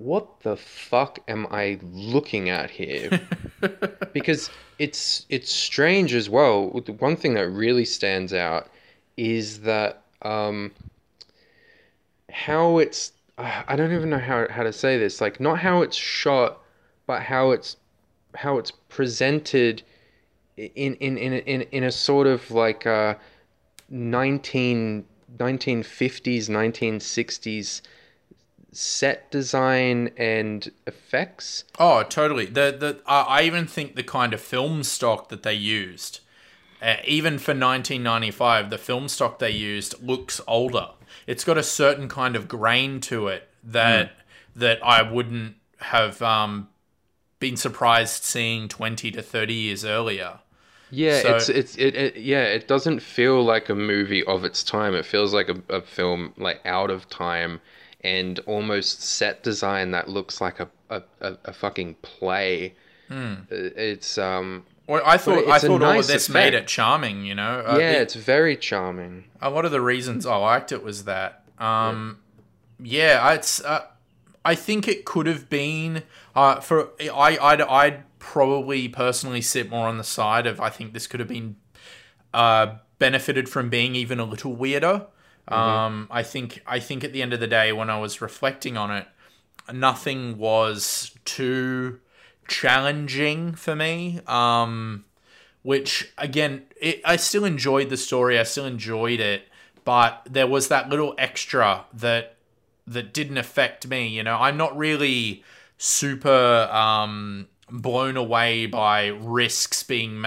[0.00, 3.20] "What the fuck am I looking at here?"
[4.14, 4.48] because
[4.78, 6.70] it's it's strange as well.
[6.80, 8.70] The One thing that really stands out
[9.18, 10.72] is that um,
[12.30, 15.20] how it's uh, I don't even know how how to say this.
[15.20, 16.62] Like not how it's shot,
[17.06, 17.76] but how it's
[18.34, 19.82] how it's presented
[20.56, 23.16] in in in in, in a sort of like uh
[23.90, 25.04] 19
[25.36, 27.82] 1950s 1960s
[28.72, 32.46] set design and effects Oh, totally.
[32.46, 36.20] The the I I even think the kind of film stock that they used,
[36.80, 40.90] uh, even for 1995, the film stock they used looks older.
[41.26, 44.12] It's got a certain kind of grain to it that
[44.54, 46.68] that I wouldn't have um,
[47.38, 50.40] been surprised seeing 20 to 30 years earlier.
[50.90, 54.62] Yeah, So- it's it's it, it yeah, it doesn't feel like a movie of its
[54.62, 54.94] time.
[54.94, 57.60] It feels like a, a film like out of time
[58.02, 61.02] and almost set design that looks like a a,
[61.44, 62.74] a, fucking play.
[63.10, 67.24] Uh, It's um Well, I thought I thought all of nice this made it charming.
[67.24, 69.24] You know, Uh, yeah, it- it's very charming.
[69.40, 71.42] a lot of the reasons I liked it was that.
[71.58, 72.18] Um,
[72.82, 73.62] yeah, it's.
[73.62, 73.84] Uh,
[74.44, 76.02] I think it could have been.
[76.34, 80.60] Uh, for I, I'd, I'd probably personally sit more on the side of.
[80.60, 81.56] I think this could have been
[82.32, 85.06] uh, benefited from being even a little weirder.
[85.50, 86.62] Um, I think.
[86.66, 89.06] I think at the end of the day, when I was reflecting on it,
[89.72, 92.00] nothing was too
[92.48, 94.20] challenging for me.
[94.26, 95.04] Um,
[95.62, 98.38] which again, it, I still enjoyed the story.
[98.38, 99.48] I still enjoyed it,
[99.84, 102.36] but there was that little extra that
[102.86, 104.08] that didn't affect me.
[104.08, 105.44] You know, I'm not really
[105.78, 110.26] super um, blown away by risks being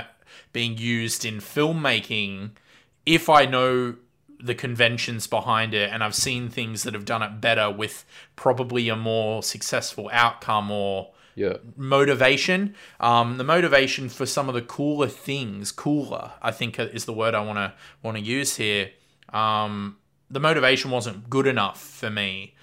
[0.52, 2.52] being used in filmmaking
[3.06, 3.96] if I know
[4.44, 8.04] the conventions behind it and I've seen things that have done it better with
[8.36, 11.58] probably a more successful outcome or Yeah.
[11.78, 12.76] motivation.
[13.00, 17.34] Um, the motivation for some of the cooler things, cooler, I think is the word
[17.34, 17.74] I want to
[18.04, 18.92] want to use here.
[19.32, 19.98] Um,
[20.30, 22.56] the motivation wasn't good enough for me.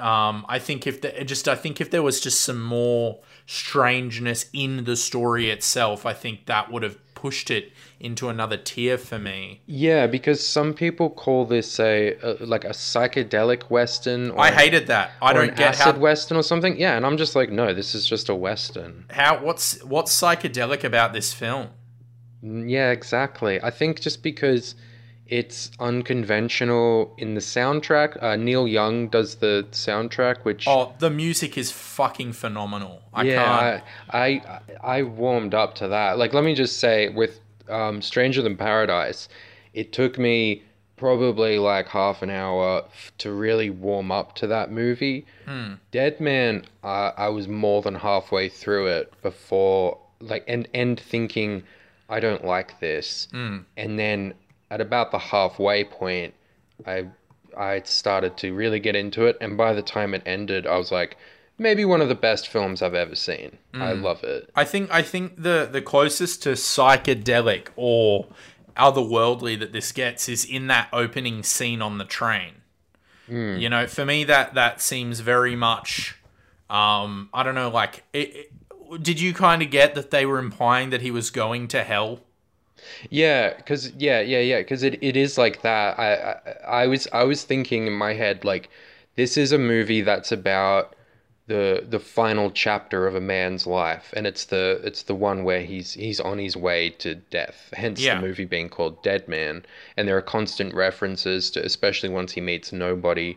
[0.00, 4.46] Um, I think if the, just I think if there was just some more strangeness
[4.52, 9.18] in the story itself, I think that would have pushed it into another tier for
[9.18, 9.62] me.
[9.66, 14.86] Yeah, because some people call this a, a like a psychedelic western or, I hated
[14.86, 15.10] that.
[15.20, 16.78] I don't get acid how western or something.
[16.78, 19.06] Yeah, and I'm just like, no, this is just a western.
[19.10, 21.70] how what's what's psychedelic about this film.
[22.44, 23.60] Mm, Yeah, exactly.
[23.62, 24.76] I think just because
[25.28, 28.22] it's unconventional in the soundtrack.
[28.22, 33.02] Uh, Neil Young does the soundtrack, which Oh, the music is fucking phenomenal.
[33.12, 33.26] I can't.
[33.34, 34.60] yeah, I, I
[34.98, 36.18] I warmed up to that.
[36.18, 39.28] Like, let me just say, with um, Stranger Than Paradise,
[39.74, 40.62] it took me
[40.96, 45.26] probably like half an hour f- to really warm up to that movie.
[45.92, 51.62] Dead Man, uh, I was more than halfway through it before, like, and and thinking,
[52.08, 54.34] I don't like this, and then
[54.70, 56.34] at about the halfway point,
[56.86, 57.06] I
[57.56, 60.92] I started to really get into it, and by the time it ended, I was
[60.92, 61.16] like,
[61.58, 63.56] maybe one of the best films I've ever seen.
[63.72, 64.50] I love it.
[64.54, 68.26] I think I think the the closest to psychedelic or
[68.76, 72.54] otherworldly that this gets is in that opening scene on the train.
[73.28, 76.16] You know, for me that that seems very much
[76.70, 78.52] um I don't know like it, it-
[79.02, 82.20] did you kind of get that they were implying that he was going to hell?
[83.10, 85.98] Yeah, because yeah, yeah, yeah, because it, it is like that.
[85.98, 86.12] I,
[86.66, 88.68] I I was I was thinking in my head like
[89.16, 90.94] this is a movie that's about
[91.46, 95.62] the the final chapter of a man's life, and it's the it's the one where
[95.62, 97.70] he's he's on his way to death.
[97.72, 98.16] Hence Yeah.
[98.16, 99.64] the movie being called Dead Man,
[99.96, 103.36] and there are constant references to, especially once he meets nobody.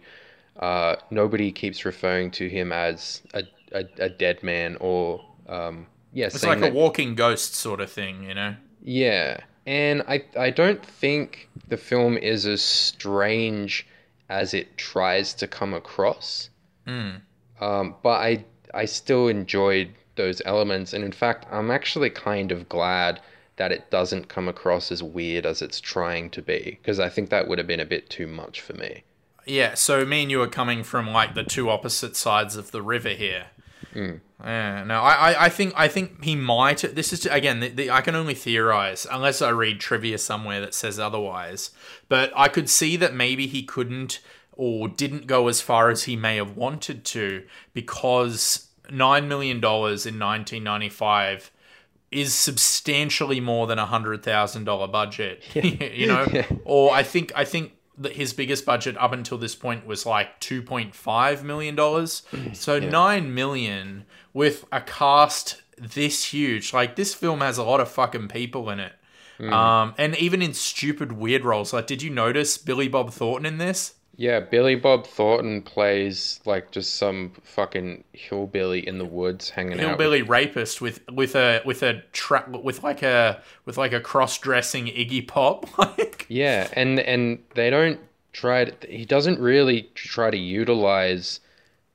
[0.59, 6.25] Uh, nobody keeps referring to him as a a, a dead man or um yeah,
[6.25, 8.55] It's like that- a walking ghost sort of thing, you know.
[8.81, 13.87] Yeah, and I I don't think the film is as strange
[14.29, 16.49] as it tries to come across.
[17.61, 22.69] Um, but I I still enjoyed those elements, and in fact, I'm actually kind of
[22.69, 23.21] glad
[23.57, 27.29] that it doesn't come across as weird as it's trying to be, because I think
[27.29, 29.03] that would have been a bit too much for me.
[29.45, 32.81] Yeah, so me and you are coming from like the two opposite sides of the
[32.81, 33.47] river here.
[34.43, 36.77] Yeah, no, I, I, I think I think he might.
[36.95, 40.73] This is again, the, the, I can only theorize unless I read trivia somewhere that
[40.73, 41.71] says otherwise.
[42.07, 44.21] But I could see that maybe he couldn't
[44.53, 50.05] or didn't go as far as he may have wanted to because nine million dollars
[50.05, 51.51] in 1995
[52.11, 55.43] is substantially more than a hundred thousand dollar budget.
[55.53, 56.25] you know,
[56.63, 60.39] or I think I think that his biggest budget up until this point was like
[60.39, 62.23] two point five million dollars.
[62.31, 66.73] Mm, so nine million with a cast this huge.
[66.73, 68.93] Like this film has a lot of fucking people in it.
[69.41, 73.57] Um, and even in stupid weird roles, like did you notice Billy Bob Thornton in
[73.57, 73.95] this?
[74.17, 79.79] Yeah, Billy Bob Thornton plays like just some fucking hillbilly in the woods hanging out.
[79.79, 84.37] hillbilly rapist with with a with a tra- with like a with like a cross
[84.37, 88.01] dressing Iggy Pop like Yeah, and and they don't
[88.33, 91.39] try to, he doesn't really try to utilize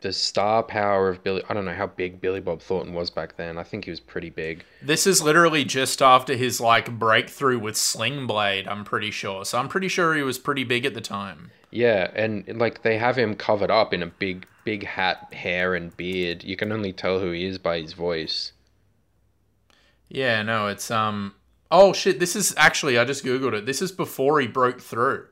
[0.05, 1.43] the star power of Billy.
[1.49, 3.59] I don't know how big Billy Bob Thornton was back then.
[3.59, 4.65] I think he was pretty big.
[4.81, 9.59] this is literally just after his like breakthrough with Sling Blade I'm pretty sure so
[9.59, 13.17] I'm pretty sure he was pretty big at the time Yeah, and like they have
[13.19, 16.45] him covered up in a big big hat, hair and beard.
[16.45, 18.53] You can only tell who he is by his voice.
[20.09, 21.35] yeah no it's um
[21.71, 25.29] oh shit this is actually I just googled it this is before he broke through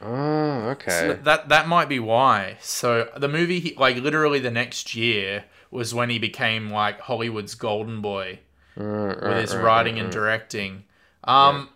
[0.00, 0.90] Oh, okay.
[0.90, 2.56] So that that might be why.
[2.60, 7.54] So the movie, he, like literally the next year, was when he became like Hollywood's
[7.54, 8.38] golden boy
[8.76, 10.84] with his writing and directing.
[11.24, 11.70] Um,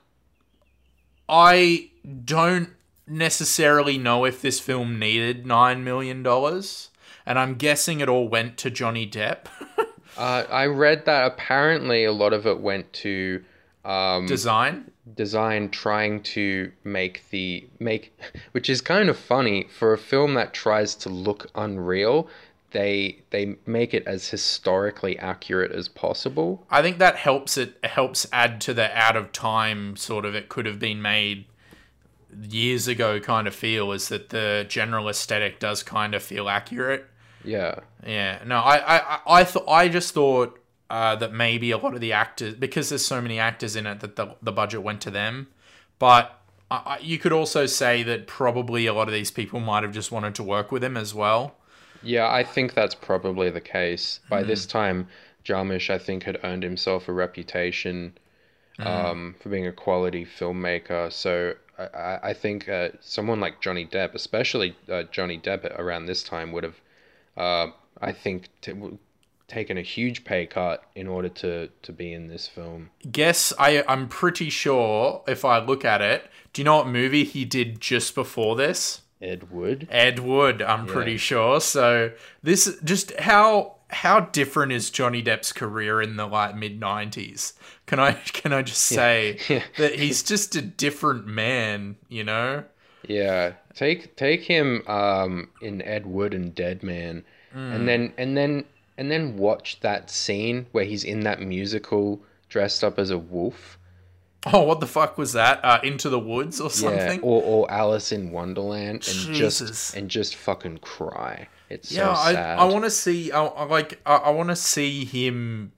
[1.29, 1.91] I
[2.25, 2.71] don't
[3.07, 6.91] necessarily know if this film needed nine million dollars,
[7.27, 9.47] and I'm guessing it all went to Johnny Depp.
[10.15, 13.43] Uh, I read that apparently a lot of it went to
[13.83, 14.91] um, Design.
[15.15, 18.17] Design trying to make the make
[18.53, 22.29] which is kind of funny for a film that tries to look unreal
[22.71, 26.65] they they make it as historically accurate as possible.
[26.71, 30.49] I think that helps it helps add to the out of time sort of it
[30.49, 31.45] could have been made
[32.49, 37.07] years ago kind of feel is that the general aesthetic does kind of feel accurate.
[37.45, 37.81] yeah.
[38.07, 40.59] Yeah, no, I I I- I thought I just thought
[40.93, 44.01] uh, that maybe a lot of the actors because there's so many actors in it
[44.01, 45.49] that the the budget went to them,
[45.99, 46.39] but.
[46.75, 50.11] I, you could also say that probably a lot of these people might have just
[50.11, 51.55] wanted to work with him as well.
[52.03, 55.07] yeah i think that's probably the case by this time
[55.45, 58.17] jarmusch i think had earned himself a reputation
[58.79, 64.15] um, for being a quality filmmaker so i, I- think uh, someone like johnny depp
[64.15, 66.81] especially uh, johnny depp around this time would have
[67.37, 67.69] uh,
[68.01, 68.73] I think, t-
[69.53, 72.91] taken a huge pay cut in order to to be in this film.
[73.11, 77.25] Guess I I'm pretty sure if I look at it, do you know what movie
[77.25, 79.03] he did just before this?
[79.21, 79.87] Ed Wood.
[79.91, 81.61] Ed Wood, I'm pretty sure.
[81.61, 82.11] So
[82.43, 87.53] this just how how different is Johnny Depp's career in the like mid '90s?
[87.87, 89.63] Can I can I just say Yeah.
[89.79, 91.97] that he's just a different man?
[92.09, 92.65] You know?
[93.07, 98.65] Yeah, take take him um, in Ed Wood and Dead Man, and then and then
[98.99, 103.79] and then watch that scene where he's in that musical dressed up as a wolf.
[104.53, 105.65] Oh, what the fuck was that?
[105.65, 107.21] Uh, Into the Woods or Yeah, something?
[107.23, 109.59] or or Alice in Wonderland, and Jesus.
[109.59, 111.49] just and just fucking cry.
[111.71, 112.59] It's yeah, so I, sad.
[112.59, 113.31] I want to see.
[113.33, 114.01] I, I like.
[114.05, 115.73] I, I want to see him.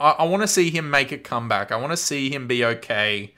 [0.00, 1.70] I, I want to see him make a comeback.
[1.72, 3.34] I want to see him be okay.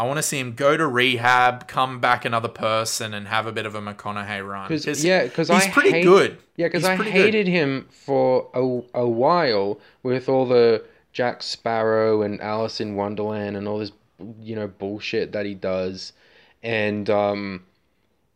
[0.00, 3.52] I want to see him go to rehab, come back another person, and have a
[3.52, 4.66] bit of a McConaughey run.
[4.66, 6.38] Cause, yeah, because he's I pretty hate- good.
[6.56, 7.20] Yeah, because I pretty good.
[7.20, 10.82] hated him for a, a while with all the
[11.12, 13.92] Jack Sparrow and Alice in Wonderland and all this,
[14.40, 16.14] you know, bullshit that he does,
[16.62, 17.64] and um,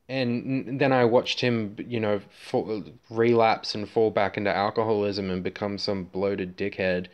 [0.06, 5.42] and then I watched him, you know, fall, relapse and fall back into alcoholism and
[5.42, 7.06] become some bloated dickhead,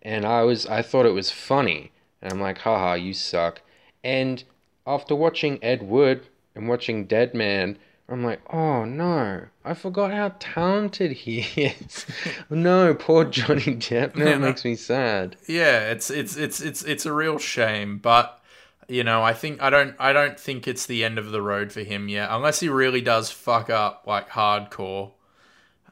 [0.00, 1.92] and I was I thought it was funny,
[2.22, 3.60] and I'm like, haha, you suck,
[4.04, 4.42] and
[4.86, 7.78] after watching Ed Wood and watching Dead Man,
[8.08, 12.06] I'm like, oh no, I forgot how talented he is.
[12.48, 14.16] no, poor Johnny Depp.
[14.16, 15.36] Now Yeah, it makes me sad.
[15.46, 18.40] Yeah, it's it's it's it's it's a real shame, but
[18.88, 21.70] you know, I think I don't I don't think it's the end of the road
[21.72, 25.12] for him yet, unless he really does fuck up like hardcore.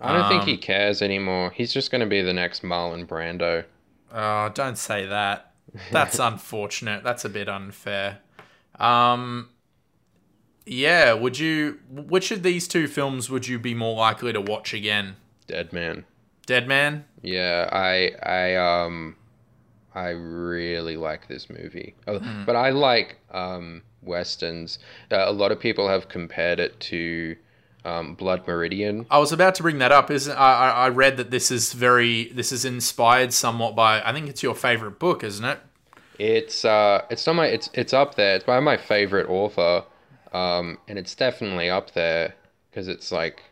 [0.00, 1.50] I don't think Um, he cares anymore.
[1.50, 3.64] He's just going to be the next Marlon Brando.
[4.12, 5.52] Oh, don't say that.
[5.90, 7.02] That's unfortunate.
[7.04, 8.18] That's a bit unfair.
[8.78, 9.50] Um
[10.66, 14.74] yeah, would you which of these two films would you be more likely to watch
[14.74, 15.16] again?
[15.46, 16.04] Dead Man.
[16.46, 17.04] Dead Man?
[17.22, 19.16] Yeah, I I um
[19.94, 21.94] I really like this movie.
[22.06, 24.78] Oh, But I like um westerns.
[25.10, 27.36] Uh, a lot of people have compared it to
[27.86, 29.06] um, Blood Meridian.
[29.10, 30.10] I was about to bring that up.
[30.10, 34.12] Is I, I I read that this is very this is inspired somewhat by I
[34.12, 35.60] think it's your favorite book, isn't it?
[36.18, 38.34] It's uh it's not my it's it's up there.
[38.34, 39.84] It's by my favorite author.
[40.32, 42.34] Um and it's definitely up there
[42.70, 43.44] because it's like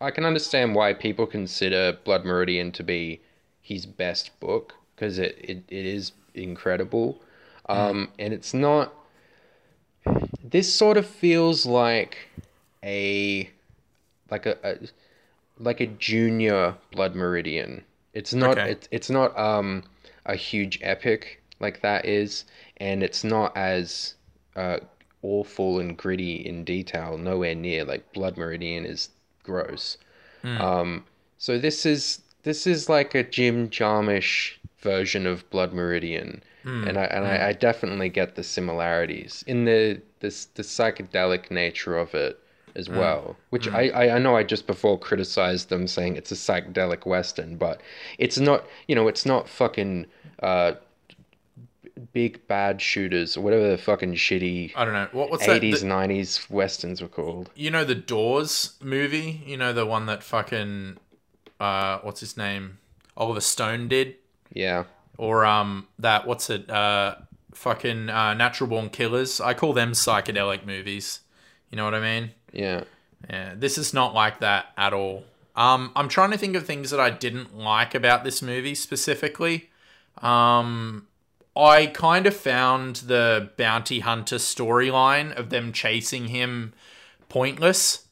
[0.00, 3.22] I can understand why people consider Blood Meridian to be
[3.62, 7.22] his best book because it, it, it is incredible.
[7.70, 8.92] Um and it's not
[10.44, 12.18] this sort of feels like
[12.84, 13.48] a
[14.32, 14.78] like a, a
[15.58, 17.84] like a junior Blood Meridian.
[18.12, 18.66] It's not Okay.
[18.66, 19.84] it's it's not um
[20.26, 22.44] a huge epic like that is,
[22.78, 24.14] and it's not as
[24.56, 24.78] uh
[25.22, 27.16] awful and gritty in detail.
[27.18, 29.10] Nowhere near like Blood Meridian is
[29.44, 29.98] gross.
[30.56, 31.04] Um,
[31.38, 36.42] so this is this is like a Jim Jarmusch version of Blood Meridian,
[36.82, 41.98] and I and I, I definitely get the similarities in the this the psychedelic nature
[41.98, 42.38] of it
[42.74, 43.36] as well.
[43.50, 47.56] Which I, I I know I just before criticized them saying it's a psychedelic western,
[47.56, 47.80] but
[48.18, 48.64] it's not.
[48.88, 50.06] You know, it's not fucking
[50.42, 50.72] uh,
[52.12, 55.08] big bad shooters or whatever the fucking shitty I don't know.
[55.12, 55.56] What what's that?
[55.56, 57.50] eighties nineties westerns were called.
[57.54, 59.42] you know the Doors movie?
[59.46, 60.96] You know the one that fucking
[61.60, 62.78] uh what's his name?
[63.16, 64.16] Oliver Stone did?
[64.52, 64.84] Yeah.
[65.18, 66.70] Or um that what's it?
[66.70, 67.16] Uh
[67.54, 69.40] fucking uh Natural Born Killers.
[69.40, 71.20] I call them psychedelic movies.
[71.70, 72.32] You know what I mean?
[72.52, 72.84] Yeah.
[73.28, 75.24] Yeah, this is not like that at all.
[75.54, 79.70] Um, I'm trying to think of things that I didn't like about this movie specifically.
[80.18, 81.06] Um,
[81.56, 86.72] I kind of found the bounty hunter storyline of them chasing him
[87.28, 88.06] pointless.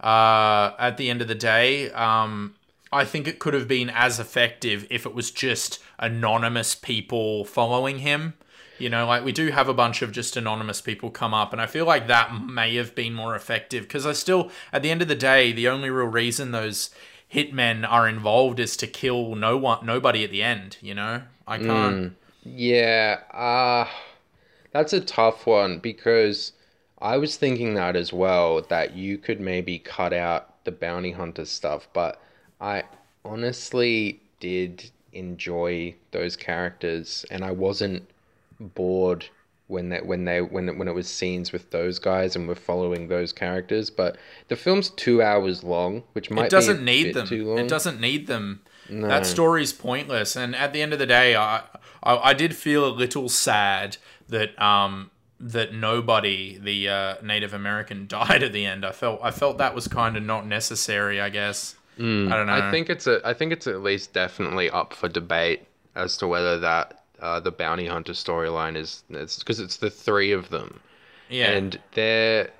[0.00, 2.54] Uh, at the end of the day, um,
[2.92, 8.00] I think it could have been as effective if it was just anonymous people following
[8.00, 8.34] him.
[8.78, 11.60] You know, like we do have a bunch of just anonymous people come up, and
[11.60, 15.02] I feel like that may have been more effective because I still, at the end
[15.02, 16.90] of the day, the only real reason those
[17.32, 20.76] hitmen are involved is to kill no one, nobody at the end.
[20.80, 22.16] You know, I can't.
[22.44, 23.88] Yeah, uh
[24.72, 26.52] that's a tough one because
[27.00, 31.46] I was thinking that as well that you could maybe cut out the bounty hunter
[31.46, 32.20] stuff, but
[32.60, 32.84] I
[33.24, 38.06] honestly did enjoy those characters and I wasn't
[38.60, 39.26] bored
[39.68, 42.54] when that when they when it, when it was scenes with those guys and we're
[42.54, 44.16] following those characters, but
[44.48, 47.26] the film's 2 hours long, which might It doesn't need them.
[47.26, 47.58] too long.
[47.58, 48.60] It doesn't need them.
[48.88, 50.36] That story's pointless.
[50.36, 51.62] And at the end of the day, I,
[52.04, 53.96] I I did feel a little sad
[54.28, 58.84] that um that nobody, the uh, Native American, died at the end.
[58.86, 61.20] I felt I felt that was kind of not necessary.
[61.20, 61.74] I guess.
[61.98, 62.52] I don't know.
[62.52, 66.28] I think it's a I think it's at least definitely up for debate as to
[66.28, 70.80] whether that uh, the bounty hunter storyline is because it's the three of them.
[71.28, 71.50] Yeah.
[71.50, 72.50] and they're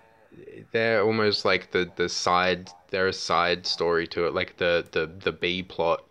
[0.73, 5.07] they're almost like the the side they're a side story to it like the the
[5.07, 6.03] the B plot.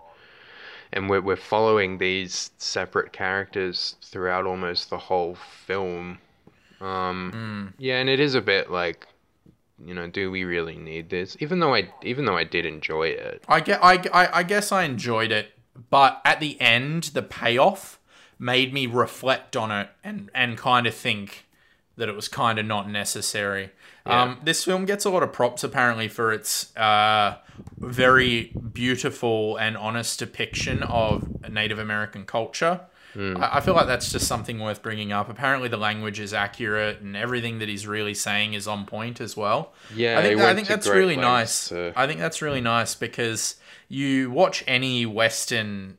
[0.93, 5.35] And we're we're following these separate characters throughout almost the whole
[5.65, 6.19] film.
[6.81, 9.07] Um yeah and it is a bit like
[9.83, 11.35] you know do we really need this?
[11.39, 13.43] Even though I even though I did enjoy it.
[13.47, 13.83] I get.
[13.83, 15.51] I, I I guess I enjoyed it,
[15.89, 17.99] but at the end, the payoff
[18.39, 21.45] made me reflect on it and and kind of think
[21.97, 23.69] that it was kind of not necessary.
[24.05, 27.37] Um, this film gets a lot of props apparently for its uh,
[27.77, 32.81] very beautiful and honest depiction of Native American culture.
[33.17, 35.29] I, I feel like that's just something worth bringing up.
[35.29, 39.37] Apparently, the language is accurate and everything that he's really saying is on point as
[39.37, 39.71] well.
[39.95, 41.69] Yeah, I think, I think that's really nice.
[41.69, 43.55] to- I think that's really nice because
[43.87, 45.97] you watch any Western.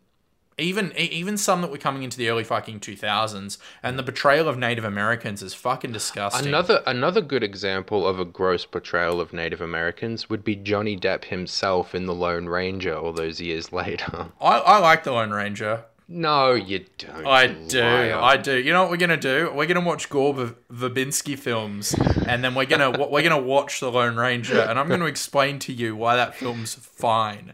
[0.58, 4.48] Even even some that were coming into the early fucking two thousands, and the portrayal
[4.48, 6.48] of Native Americans is fucking disgusting.
[6.48, 11.24] Another another good example of a gross portrayal of Native Americans would be Johnny Depp
[11.26, 14.28] himself in The Lone Ranger all those years later.
[14.40, 15.84] I, I like the Lone Ranger.
[16.08, 17.26] No, you don't.
[17.26, 17.80] I do.
[17.82, 18.14] liar.
[18.14, 18.56] I do.
[18.56, 19.50] You know what we're gonna do?
[19.52, 21.94] We're gonna watch Gore v- Verbinski films,
[22.26, 25.72] and then we're gonna we're gonna watch The Lone Ranger, and I'm gonna explain to
[25.72, 27.52] you why that film's fine.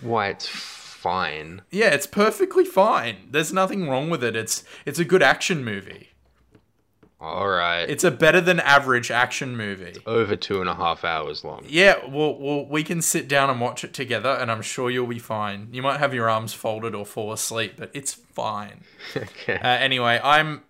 [0.00, 0.46] Why it's
[1.06, 1.62] fine.
[1.70, 3.28] Yeah, it's perfectly fine.
[3.30, 4.34] There's nothing wrong with it.
[4.34, 6.10] It's it's a good action movie.
[7.20, 7.88] All right.
[7.88, 9.94] It's a better than average action movie.
[10.04, 11.64] over two and a half hours long.
[11.66, 15.06] Yeah, well, well, we can sit down and watch it together, and I'm sure you'll
[15.06, 15.68] be fine.
[15.72, 18.82] You might have your arms folded or fall asleep, but it's fine.
[19.16, 19.54] okay.
[19.54, 20.62] Uh, anyway, I'm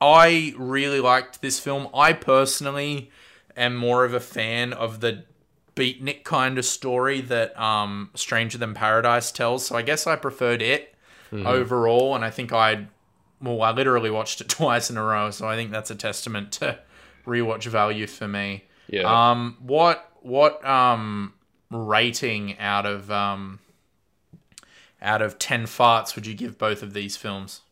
[0.00, 1.88] I really liked this film.
[1.94, 3.10] I personally
[3.56, 5.24] am more of a fan of the
[5.74, 9.66] beatnik kind of story that um, Stranger Than Paradise tells.
[9.66, 10.94] So I guess I preferred it
[11.32, 12.88] overall, and I think I'd
[13.40, 16.52] well, I literally watched it twice in a row, so I think that's a testament
[16.52, 16.78] to
[17.26, 18.64] rewatch value for me.
[18.88, 19.30] Yeah.
[19.30, 21.34] Um, what what um
[21.70, 23.58] rating out of um
[25.00, 27.62] out of ten farts would you give both of these films?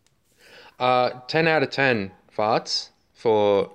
[0.79, 3.71] Uh, ten out of ten farts for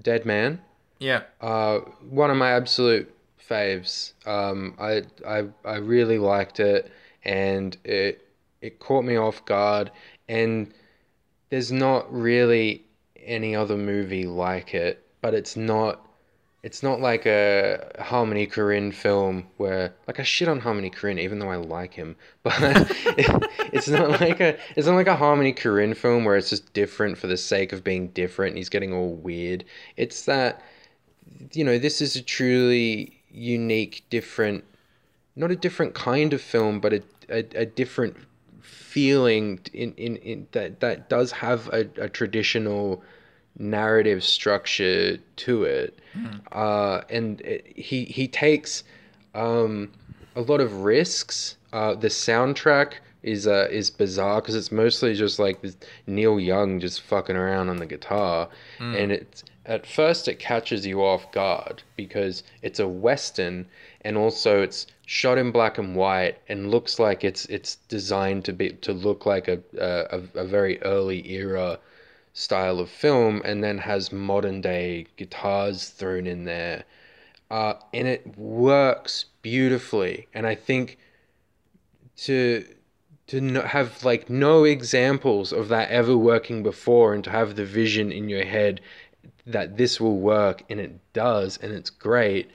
[0.00, 0.60] Dead Man.
[0.98, 1.22] Yeah.
[1.40, 1.78] Uh,
[2.08, 3.12] one of my absolute
[3.50, 4.12] faves.
[4.26, 6.90] Um, I I I really liked it,
[7.24, 8.26] and it
[8.62, 9.90] it caught me off guard.
[10.28, 10.72] And
[11.50, 12.84] there's not really
[13.16, 16.06] any other movie like it, but it's not.
[16.62, 21.38] It's not like a Harmony Korine film where, like, I shit on Harmony Korine, even
[21.38, 22.16] though I like him.
[22.42, 22.52] But
[23.72, 27.16] it's not like a, it's not like a Harmony Korine film where it's just different
[27.16, 28.50] for the sake of being different.
[28.50, 29.64] And he's getting all weird.
[29.96, 30.62] It's that
[31.52, 34.64] you know, this is a truly unique, different,
[35.36, 38.16] not a different kind of film, but a, a, a different
[38.60, 43.02] feeling in, in, in that, that does have a, a traditional
[43.58, 45.98] narrative structure to it.
[46.52, 48.82] Uh, and it, he, he takes
[49.34, 49.92] um,
[50.34, 51.56] a lot of risks.
[51.72, 55.60] Uh, the soundtrack is uh, is bizarre because it's mostly just like
[56.06, 61.04] Neil Young just fucking around on the guitar, and it's at first it catches you
[61.04, 63.66] off guard because it's a western
[64.02, 68.52] and also it's shot in black and white and looks like it's it's designed to
[68.52, 71.78] be to look like a a, a very early era
[72.32, 76.84] style of film and then has modern day guitars thrown in there.
[77.50, 80.28] Uh, and it works beautifully.
[80.32, 80.98] And i think
[82.16, 82.64] to
[83.26, 88.10] to have like no examples of that ever working before and to have the vision
[88.10, 88.80] in your head
[89.46, 92.50] that this will work and it does and it's great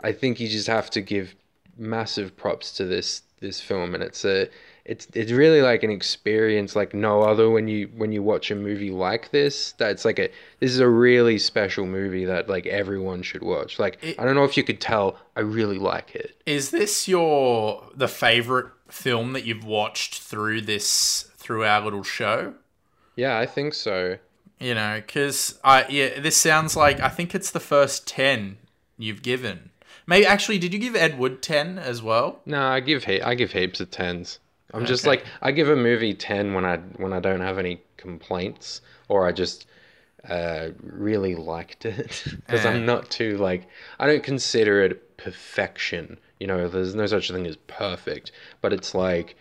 [0.00, 1.34] i think you just have to give
[1.76, 3.94] massive props to this this film.
[3.94, 4.48] And it's a
[4.86, 8.54] it's it's really like an experience like no other when you when you watch a
[8.54, 10.30] movie like this that's like a
[10.60, 13.78] this is a really special movie that like everyone should watch.
[13.78, 16.40] Like It- i don't know if you could tell i really like it.
[16.46, 22.54] Is this your the favorite film that you've watched through this through our little show?
[23.16, 24.16] yeah i think so
[24.64, 28.56] You know, because I yeah, this sounds like I think it's the first ten
[28.96, 29.68] you've given.
[30.06, 32.40] Maybe actually, did you give Ed Wood ten as well?
[32.46, 34.38] No, I give he- I give heaps of tens.
[34.72, 37.82] I'm just like I give a movie ten when I when I don't have any
[37.98, 39.66] complaints or I just
[40.26, 42.64] uh, really liked it because.
[42.64, 46.18] I'm not too like I don't consider it perfection.
[46.40, 49.36] You know, there's no such thing as perfect, but it's like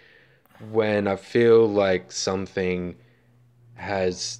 [0.70, 2.96] when I feel like something
[3.76, 4.40] has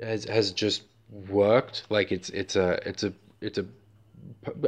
[0.00, 0.82] has has just
[1.28, 3.66] worked, like it's it's a it's a it's a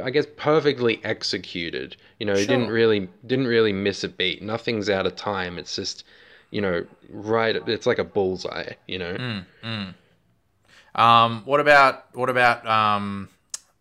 [0.03, 1.97] I guess perfectly executed.
[2.19, 4.41] You know, he didn't really didn't really miss a beat.
[4.41, 5.57] Nothing's out of time.
[5.57, 6.03] It's just,
[6.51, 7.55] you know, right.
[7.67, 8.73] It's like a bullseye.
[8.87, 9.43] You know.
[10.95, 13.29] Um, what about what about um,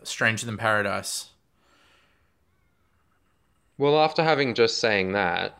[0.02, 1.30] Stranger Than Paradise?
[3.78, 5.58] Well, after having just saying that,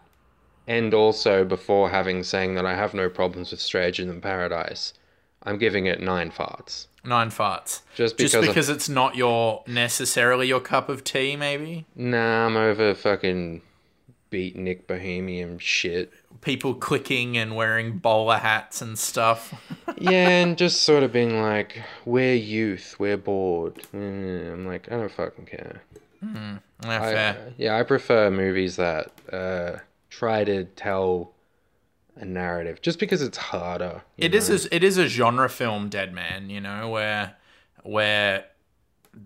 [0.66, 4.92] and also before having saying that I have no problems with Stranger Than Paradise,
[5.46, 6.86] I'm giving it nine farts.
[7.04, 7.80] Nine farts.
[7.94, 11.86] Just because, Just of- it's not your necessarily your cup of tea, maybe.
[11.94, 13.62] nah, I'm over fucking
[14.30, 16.12] beatnik bohemian shit.
[16.40, 19.54] People clicking and wearing bowler hats and stuff.
[19.98, 23.76] yeah, and just sort of being like, we're youth, we're bored.
[23.94, 25.82] Mm, I'm like, I don't fucking care.
[26.22, 27.52] Yeah, I, fair.
[27.56, 29.78] yeah, I prefer movies that uh,
[30.10, 31.32] try to tell
[32.16, 34.02] a narrative, just because it's harder.
[34.16, 34.56] It is know?
[34.56, 36.50] a, it is a genre film, Dead Man.
[36.50, 37.36] You know where
[37.82, 38.46] where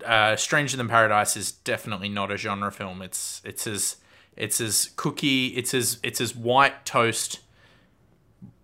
[0.05, 3.01] uh, Stranger Than Paradise is definitely not a genre film.
[3.01, 3.97] It's it's as
[4.35, 5.47] it's as cookie.
[5.47, 7.39] It's as it's as white toast.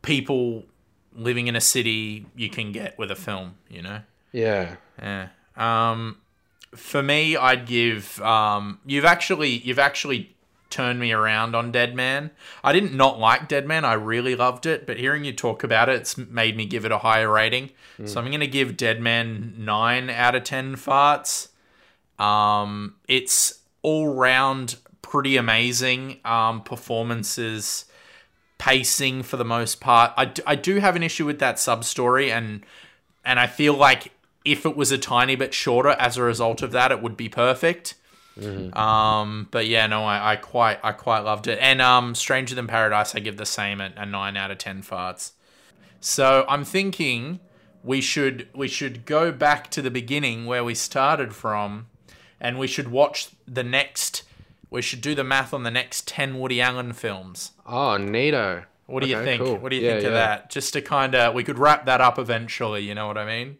[0.01, 0.63] People
[1.13, 3.55] living in a city you can get with a film.
[3.69, 4.01] You know.
[4.32, 4.75] Yeah.
[4.99, 5.30] Yeah.
[5.55, 6.17] Um,
[6.75, 8.21] for me, I'd give.
[8.21, 10.36] Um, you've actually you've actually
[10.70, 12.32] turned me around on Dead Man.
[12.63, 13.86] I didn't not like Dead Man.
[13.86, 16.91] I really loved it, but hearing you talk about it, it's made me give it
[16.91, 17.72] a higher rating.
[18.05, 21.47] So I'm going to give Dead Man nine out of ten farts.
[22.20, 26.20] Um, it's all round pretty amazing.
[26.26, 27.86] Um, performances,
[28.57, 30.11] pacing for the most part.
[30.18, 32.63] I, d- I do have an issue with that sub story, and
[33.26, 34.11] and I feel like
[34.45, 37.30] if it was a tiny bit shorter as a result of that, it would be
[37.30, 37.95] perfect.
[38.73, 41.57] Um, but yeah, no, I, I quite I quite loved it.
[41.61, 44.81] And um, Stranger Than Paradise, I give the same at a nine out of ten
[44.81, 45.31] farts.
[45.99, 47.39] So I'm thinking
[47.83, 51.88] we should we should go back to the beginning where we started from,
[52.39, 54.23] and we should watch the next.
[54.69, 57.51] We should do the math on the next ten Woody Allen films.
[57.65, 58.65] Oh, neato.
[58.85, 59.41] What do you think?
[59.43, 59.57] cool.
[59.57, 60.17] What do you Yeah, think of yeah.
[60.27, 60.49] that?
[60.49, 62.83] Just to kind of, we could wrap that up eventually.
[62.83, 63.57] You know what I mean?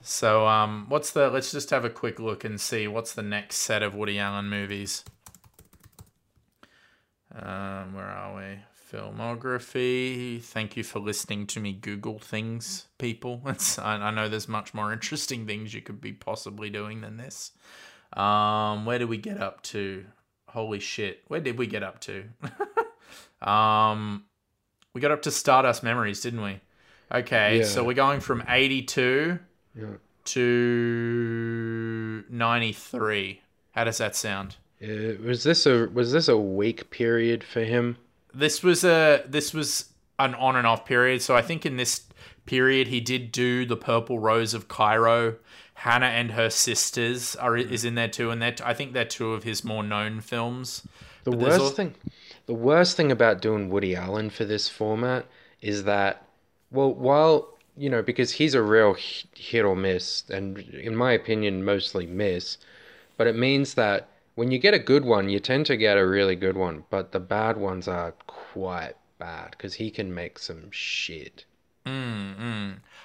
[0.00, 1.28] So, um, what's the?
[1.30, 4.48] Let's just have a quick look and see what's the next set of Woody Allen
[4.48, 5.04] movies.
[7.34, 8.58] Um, where are we?
[8.90, 10.42] Filmography.
[10.42, 13.42] Thank you for listening to me Google things, people.
[13.46, 17.16] It's, I, I know there's much more interesting things you could be possibly doing than
[17.18, 17.52] this.
[18.14, 20.06] Um, where did we get up to?
[20.48, 21.20] Holy shit!
[21.28, 22.24] Where did we get up to?
[23.46, 24.24] um,
[24.94, 26.60] we got up to Stardust Memories, didn't we?
[27.12, 27.64] Okay, Yeah.
[27.64, 29.38] so we're going from 82
[29.78, 29.86] Yeah.
[30.24, 33.40] to 93.
[33.72, 34.56] How does that sound?
[34.82, 37.96] Uh, was this a was this a weak period for him?
[38.34, 39.86] This was a this was
[40.18, 41.22] an on and off period.
[41.22, 42.02] So I think in this
[42.46, 45.36] period he did do the Purple Rose of Cairo.
[45.74, 49.32] Hannah and her sisters are is in there too, and that I think they're two
[49.32, 50.82] of his more known films.
[51.22, 51.94] The But worst thing,
[52.46, 55.26] the worst thing about doing Woody Allen for this format
[55.60, 56.26] is that,
[56.72, 58.96] well, while you know, because he's a real
[59.34, 62.58] hit or miss, and in my opinion, mostly miss,
[63.16, 66.06] but it means that when you get a good one, you tend to get a
[66.06, 70.70] really good one, but the bad ones are quite bad because he can make some
[70.70, 71.44] shit.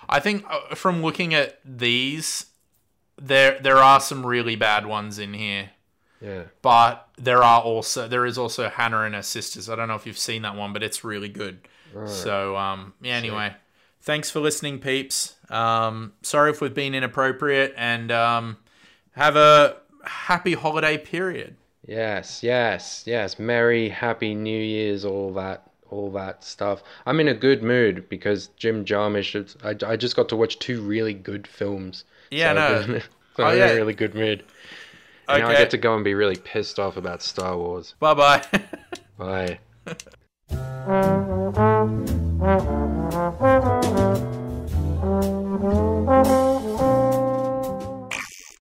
[0.09, 2.47] I think uh, from looking at these,
[3.21, 5.71] there there are some really bad ones in here.
[6.21, 6.43] Yeah.
[6.61, 9.69] but there are also there is also Hannah and her sisters.
[9.69, 11.67] I don't know if you've seen that one, but it's really good.
[12.05, 13.15] So um, yeah.
[13.15, 13.53] Anyway,
[14.03, 15.35] thanks for listening, peeps.
[15.49, 18.57] Um, sorry if we've been inappropriate, and um,
[19.11, 21.55] have a happy holiday period.
[21.85, 23.39] Yes, yes, yes.
[23.39, 26.83] Merry, happy New Year's, all that, all that stuff.
[27.05, 29.55] I'm in a good mood because Jim Jarmusch.
[29.63, 32.05] I, I just got to watch two really good films.
[32.31, 32.81] Yeah, so no.
[32.83, 33.03] I'm in-
[33.35, 34.43] so Oh, I'm in a really good mood.
[35.27, 37.95] And Now I get to go and be really pissed off about Star Wars.
[37.99, 38.43] Bye-bye.
[42.05, 42.63] bye Thank
[46.27, 46.52] you.